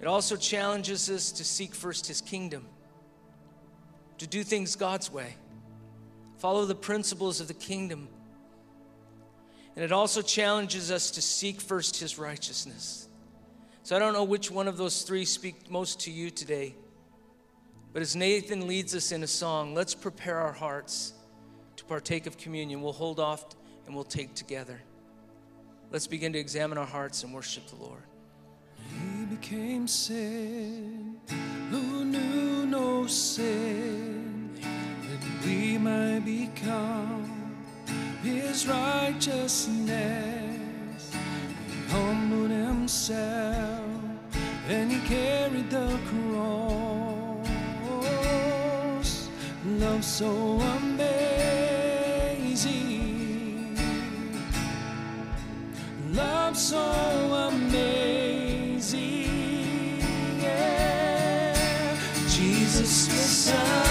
It 0.00 0.06
also 0.08 0.36
challenges 0.36 1.08
us 1.08 1.30
to 1.32 1.44
seek 1.44 1.74
first 1.74 2.08
his 2.08 2.20
kingdom, 2.20 2.66
to 4.18 4.26
do 4.26 4.42
things 4.42 4.74
God's 4.74 5.12
way, 5.12 5.36
follow 6.38 6.66
the 6.66 6.74
principles 6.74 7.40
of 7.40 7.46
the 7.46 7.54
kingdom. 7.54 8.08
And 9.76 9.84
it 9.84 9.92
also 9.92 10.20
challenges 10.20 10.90
us 10.90 11.12
to 11.12 11.22
seek 11.22 11.60
first 11.60 12.00
his 12.00 12.18
righteousness. 12.18 13.08
So 13.84 13.96
I 13.96 14.00
don't 14.00 14.12
know 14.12 14.24
which 14.24 14.50
one 14.50 14.68
of 14.68 14.76
those 14.76 15.02
three 15.02 15.24
speak 15.24 15.70
most 15.70 16.00
to 16.00 16.10
you 16.10 16.30
today. 16.30 16.74
But 17.92 18.00
as 18.00 18.16
Nathan 18.16 18.66
leads 18.66 18.94
us 18.94 19.12
in 19.12 19.22
a 19.22 19.26
song, 19.26 19.74
let's 19.74 19.94
prepare 19.94 20.38
our 20.38 20.52
hearts 20.52 21.12
to 21.76 21.84
partake 21.84 22.26
of 22.26 22.38
communion. 22.38 22.80
We'll 22.80 22.92
hold 22.92 23.20
off 23.20 23.44
and 23.86 23.94
we'll 23.94 24.04
take 24.04 24.34
together. 24.34 24.80
Let's 25.90 26.06
begin 26.06 26.32
to 26.32 26.38
examine 26.38 26.78
our 26.78 26.86
hearts 26.86 27.22
and 27.22 27.34
worship 27.34 27.66
the 27.66 27.76
Lord. 27.76 28.02
He 28.88 29.26
became 29.26 29.86
sin 29.86 31.20
who 31.70 32.04
knew 32.06 32.64
no 32.64 33.06
sin, 33.06 34.54
that 34.60 35.46
we 35.46 35.76
might 35.76 36.20
become 36.20 37.56
his 38.22 38.66
righteousness. 38.66 39.90
He 41.12 41.92
humbled 41.92 42.50
himself 42.50 43.84
and 44.68 44.90
he 44.90 45.00
carried 45.06 45.68
the 45.68 45.98
cross 46.06 46.61
love 49.82 50.04
so 50.04 50.30
amazing. 50.78 51.66
Love 56.12 56.56
so 56.56 56.78
amazing. 57.50 58.92
Yeah. 60.40 61.54
Jesus 62.28 63.08
Messiah, 63.08 63.81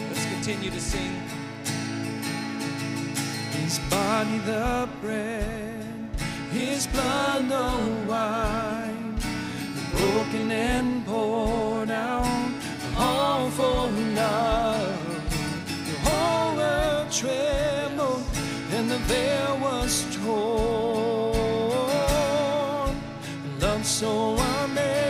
Let's 0.10 0.26
continue 0.26 0.70
to 0.70 0.82
sing. 0.82 1.16
His 3.58 3.80
body 3.90 4.38
the 4.46 4.88
bread, 5.02 5.84
His 6.52 6.86
blood 6.86 7.50
the 7.50 7.72
wine, 8.08 9.16
broken 9.92 10.52
and 10.52 10.99
trembled, 17.20 18.24
and 18.72 18.90
the 18.90 18.98
veil 19.00 19.58
was 19.60 20.06
torn. 20.24 21.36
Love 23.60 23.86
so 23.86 24.38
amazing. 24.64 25.10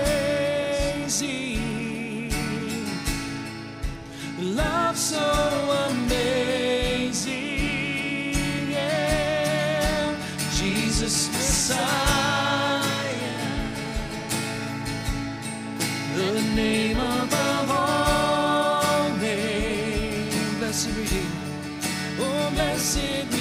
Love 4.39 4.97
so 4.97 5.19
amazing, 5.89 7.29
yeah. 8.71 10.15
Jesus 10.55 11.27
Messiah, 11.27 12.73
the 16.15 16.41
name 16.55 16.97
above 16.97 17.69
all 17.69 19.09
names. 19.17 20.57
Blessed 20.57 20.89
Redeemer, 20.97 21.28
oh 22.61 23.38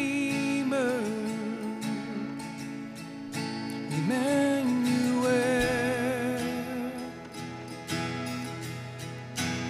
Emmanuel, 3.88 5.30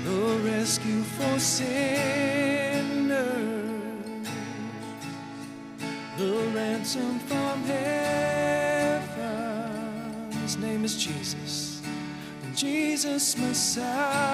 the 0.05 0.21
rescue 0.43 1.03
for 1.03 1.39
sinners 1.39 1.77
the 6.17 6.33
ransom 6.55 7.19
from 7.19 7.63
heaven. 7.65 9.13
His 10.41 10.57
name 10.57 10.83
is 10.83 10.97
Jesus, 10.97 11.83
Jesus 12.55 13.37
Messiah, 13.37 14.26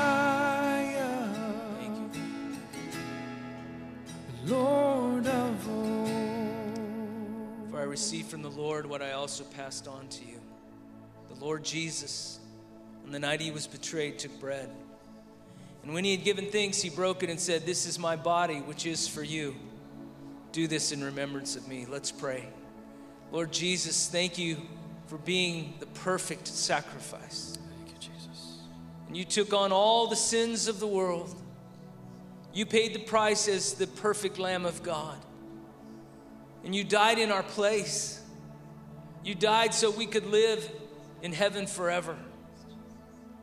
I 7.82 7.84
received 7.84 8.30
from 8.30 8.42
the 8.42 8.50
Lord 8.50 8.86
what 8.86 9.02
I 9.02 9.10
also 9.10 9.42
passed 9.42 9.88
on 9.88 10.06
to 10.06 10.24
you. 10.24 10.38
The 11.34 11.44
Lord 11.44 11.64
Jesus, 11.64 12.38
on 13.04 13.10
the 13.10 13.18
night 13.18 13.40
he 13.40 13.50
was 13.50 13.66
betrayed, 13.66 14.20
took 14.20 14.38
bread. 14.38 14.70
And 15.82 15.92
when 15.92 16.04
he 16.04 16.12
had 16.12 16.22
given 16.22 16.46
thanks, 16.46 16.80
he 16.80 16.90
broke 16.90 17.24
it 17.24 17.28
and 17.28 17.40
said, 17.40 17.66
This 17.66 17.84
is 17.84 17.98
my 17.98 18.14
body, 18.14 18.58
which 18.60 18.86
is 18.86 19.08
for 19.08 19.24
you. 19.24 19.56
Do 20.52 20.68
this 20.68 20.92
in 20.92 21.02
remembrance 21.02 21.56
of 21.56 21.66
me. 21.66 21.84
Let's 21.90 22.12
pray. 22.12 22.46
Lord 23.32 23.50
Jesus, 23.50 24.06
thank 24.06 24.38
you 24.38 24.58
for 25.08 25.18
being 25.18 25.74
the 25.80 25.86
perfect 25.86 26.46
sacrifice. 26.46 27.58
Thank 27.68 27.88
you, 27.88 27.98
Jesus. 27.98 28.60
And 29.08 29.16
you 29.16 29.24
took 29.24 29.52
on 29.52 29.72
all 29.72 30.06
the 30.06 30.14
sins 30.14 30.68
of 30.68 30.78
the 30.78 30.86
world. 30.86 31.34
You 32.52 32.64
paid 32.64 32.94
the 32.94 33.00
price 33.00 33.48
as 33.48 33.74
the 33.74 33.88
perfect 33.88 34.38
Lamb 34.38 34.66
of 34.66 34.84
God. 34.84 35.18
And 36.64 36.74
you 36.74 36.84
died 36.84 37.18
in 37.18 37.30
our 37.30 37.42
place. 37.42 38.20
You 39.24 39.34
died 39.34 39.74
so 39.74 39.90
we 39.90 40.06
could 40.06 40.26
live 40.26 40.70
in 41.22 41.32
heaven 41.32 41.66
forever. 41.66 42.16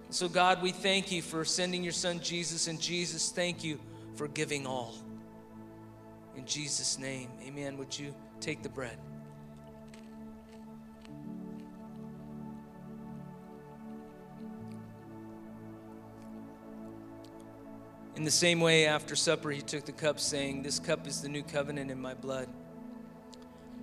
So, 0.10 0.28
God, 0.28 0.62
we 0.62 0.72
thank 0.72 1.12
you 1.12 1.22
for 1.22 1.46
sending 1.46 1.84
your 1.84 1.94
son 1.94 2.20
Jesus, 2.20 2.68
and 2.68 2.82
Jesus, 2.82 3.30
thank 3.32 3.64
you 3.64 3.80
for 4.16 4.28
giving 4.28 4.66
all. 4.66 4.96
In 6.36 6.46
Jesus' 6.46 6.98
name, 6.98 7.30
amen. 7.46 7.78
Would 7.78 7.98
you 7.98 8.16
take 8.40 8.64
the 8.64 8.70
bread? 8.70 8.98
In 18.16 18.26
the 18.26 18.32
same 18.32 18.60
way, 18.60 18.86
after 18.86 19.16
supper, 19.16 19.50
he 19.52 19.62
took 19.62 19.86
the 19.86 19.94
cup, 19.94 20.20
saying, 20.20 20.64
This 20.64 20.80
cup 20.80 21.08
is 21.08 21.22
the 21.22 21.30
new 21.30 21.44
covenant 21.44 21.90
in 21.90 22.02
my 22.02 22.14
blood. 22.14 22.50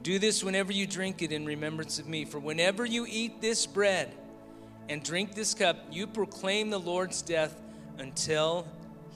Do 0.06 0.20
this 0.20 0.44
whenever 0.44 0.72
you 0.72 0.86
drink 0.86 1.20
it 1.20 1.32
in 1.32 1.44
remembrance 1.44 1.98
of 1.98 2.06
me. 2.06 2.24
For 2.24 2.38
whenever 2.38 2.86
you 2.86 3.08
eat 3.10 3.40
this 3.40 3.66
bread 3.66 4.14
and 4.88 5.02
drink 5.02 5.34
this 5.34 5.52
cup, 5.52 5.78
you 5.90 6.06
proclaim 6.06 6.70
the 6.70 6.78
Lord's 6.78 7.22
death 7.22 7.60
until 7.98 8.68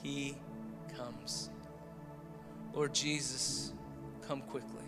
he 0.03 0.35
comes. 0.97 1.49
Lord 2.73 2.93
Jesus, 2.93 3.71
come 4.27 4.41
quickly. 4.41 4.83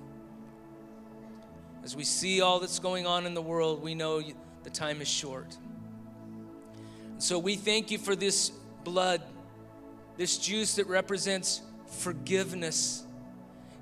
As 1.86 1.96
we 1.96 2.04
see 2.04 2.42
all 2.42 2.60
that's 2.60 2.80
going 2.80 3.08
on 3.08 3.26
in 3.26 3.34
the 3.34 3.42
world, 3.42 3.82
we 3.82 3.96
know 3.96 4.22
the 4.64 4.70
time 4.70 5.00
is 5.00 5.08
short. 5.08 5.56
So 7.18 7.40
we 7.40 7.56
thank 7.56 7.92
you 7.92 7.98
for 7.98 8.14
this 8.14 8.50
blood, 8.84 9.22
this 10.18 10.38
juice 10.38 10.76
that 10.76 10.88
represents 10.88 11.62
forgiveness. 11.88 13.06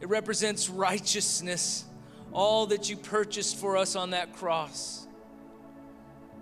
It 0.02 0.08
represents 0.08 0.70
righteousness, 0.70 1.86
all 2.34 2.68
that 2.68 2.90
you 2.90 2.98
purchased 2.98 3.58
for 3.58 3.78
us 3.78 3.96
on 3.96 4.12
that 4.12 4.34
cross. 4.34 5.08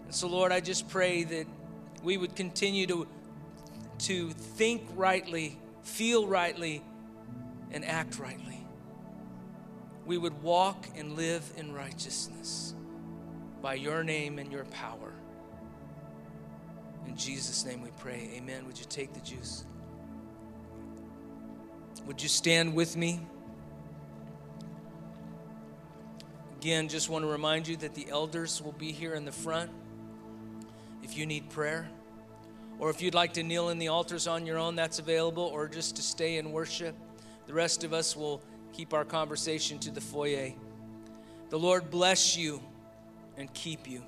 And 0.06 0.14
so, 0.14 0.28
Lord, 0.28 0.52
I 0.52 0.60
just 0.60 0.90
pray 0.90 1.24
that 1.24 1.48
we 2.04 2.18
would 2.18 2.36
continue 2.36 2.88
to, 2.88 3.08
to 4.00 4.30
think 4.32 4.84
rightly, 4.96 5.60
feel 5.84 6.28
rightly, 6.28 6.84
and 7.72 7.86
act 7.86 8.20
rightly. 8.20 8.66
We 10.06 10.18
would 10.18 10.42
walk 10.42 10.88
and 10.96 11.16
live 11.16 11.44
in 11.58 11.74
righteousness 11.74 12.74
by 13.62 13.76
your 13.76 14.04
name 14.04 14.40
and 14.40 14.52
your 14.52 14.66
power. 14.66 15.14
In 17.08 17.16
Jesus' 17.16 17.66
name 17.66 17.82
we 17.82 17.90
pray. 18.00 18.32
Amen. 18.36 18.66
Would 18.66 18.80
you 18.80 18.86
take 18.90 19.14
the 19.14 19.20
juice? 19.20 19.66
Would 22.06 22.24
you 22.24 22.30
stand 22.30 22.74
with 22.74 22.96
me? 22.96 23.20
Again, 26.60 26.90
just 26.90 27.08
want 27.08 27.24
to 27.24 27.30
remind 27.30 27.70
you 27.70 27.78
that 27.78 27.96
the 27.96 28.10
elders 28.10 28.62
will 28.62 28.74
be 28.74 28.92
here 28.92 29.14
in 29.14 29.24
the 29.24 29.32
front 29.32 29.72
if 31.02 31.18
you 31.18 31.26
need 31.26 31.50
prayer. 31.50 31.88
Or 32.80 32.90
if 32.90 33.02
you'd 33.02 33.14
like 33.14 33.32
to 33.36 33.44
kneel 33.44 33.70
in 33.70 33.80
the 33.80 33.88
altars 33.88 34.28
on 34.28 34.46
your 34.46 34.58
own, 34.58 34.76
that's 34.76 35.00
available, 35.00 35.46
or 35.46 35.70
just 35.70 35.96
to 35.96 36.02
stay 36.02 36.36
in 36.38 36.52
worship. 36.52 36.98
The 37.48 37.54
rest 37.54 37.86
of 37.86 37.94
us 37.94 38.14
will 38.14 38.42
keep 38.74 38.94
our 38.94 39.06
conversation 39.06 39.80
to 39.80 39.90
the 39.90 40.02
foyer. 40.02 40.52
The 41.50 41.58
Lord 41.58 41.90
bless 41.90 42.36
you 42.36 42.62
and 43.38 43.54
keep 43.54 43.90
you. 43.90 44.04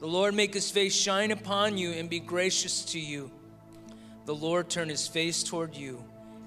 The 0.00 0.06
Lord 0.06 0.34
make 0.34 0.52
his 0.52 0.70
face 0.70 0.94
shine 0.94 1.30
upon 1.30 1.78
you 1.78 1.92
and 1.92 2.10
be 2.10 2.20
gracious 2.20 2.84
to 2.92 3.00
you. 3.00 3.30
The 4.26 4.34
Lord 4.34 4.68
turn 4.68 4.90
his 4.90 5.08
face 5.08 5.42
toward 5.42 5.74
you 5.74 6.04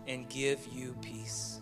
and 0.08 0.30
give 0.30 0.60
you 0.72 0.96
peace. 1.02 1.60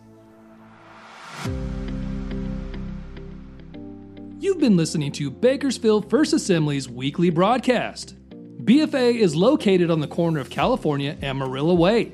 You've 4.41 4.59
been 4.59 4.77
listening 4.77 5.11
to 5.13 5.29
Bakersfield 5.29 6.09
First 6.09 6.31
Assembly's 6.31 6.87
weekly 6.87 7.29
broadcast. 7.29 8.15
BFA 8.63 9.15
is 9.15 9.35
located 9.35 9.91
on 9.91 9.99
the 9.99 10.07
corner 10.07 10.39
of 10.39 10.49
California 10.49 11.17
and 11.21 11.37
Marilla 11.37 11.73
Way. 11.73 12.13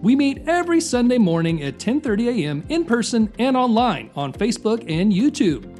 We 0.00 0.16
meet 0.16 0.48
every 0.48 0.80
Sunday 0.80 1.18
morning 1.18 1.62
at 1.62 1.76
10:30 1.76 2.28
a.m. 2.28 2.64
in 2.70 2.86
person 2.86 3.30
and 3.38 3.58
online 3.58 4.10
on 4.16 4.32
Facebook 4.32 4.90
and 4.90 5.12
YouTube. 5.12 5.70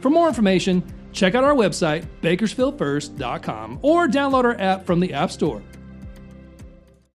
For 0.00 0.08
more 0.08 0.28
information, 0.28 0.82
check 1.12 1.34
out 1.34 1.44
our 1.44 1.54
website 1.54 2.06
bakersfieldfirst.com 2.22 3.80
or 3.82 4.08
download 4.08 4.44
our 4.44 4.58
app 4.58 4.86
from 4.86 5.00
the 5.00 5.12
App 5.12 5.30
Store. 5.30 5.62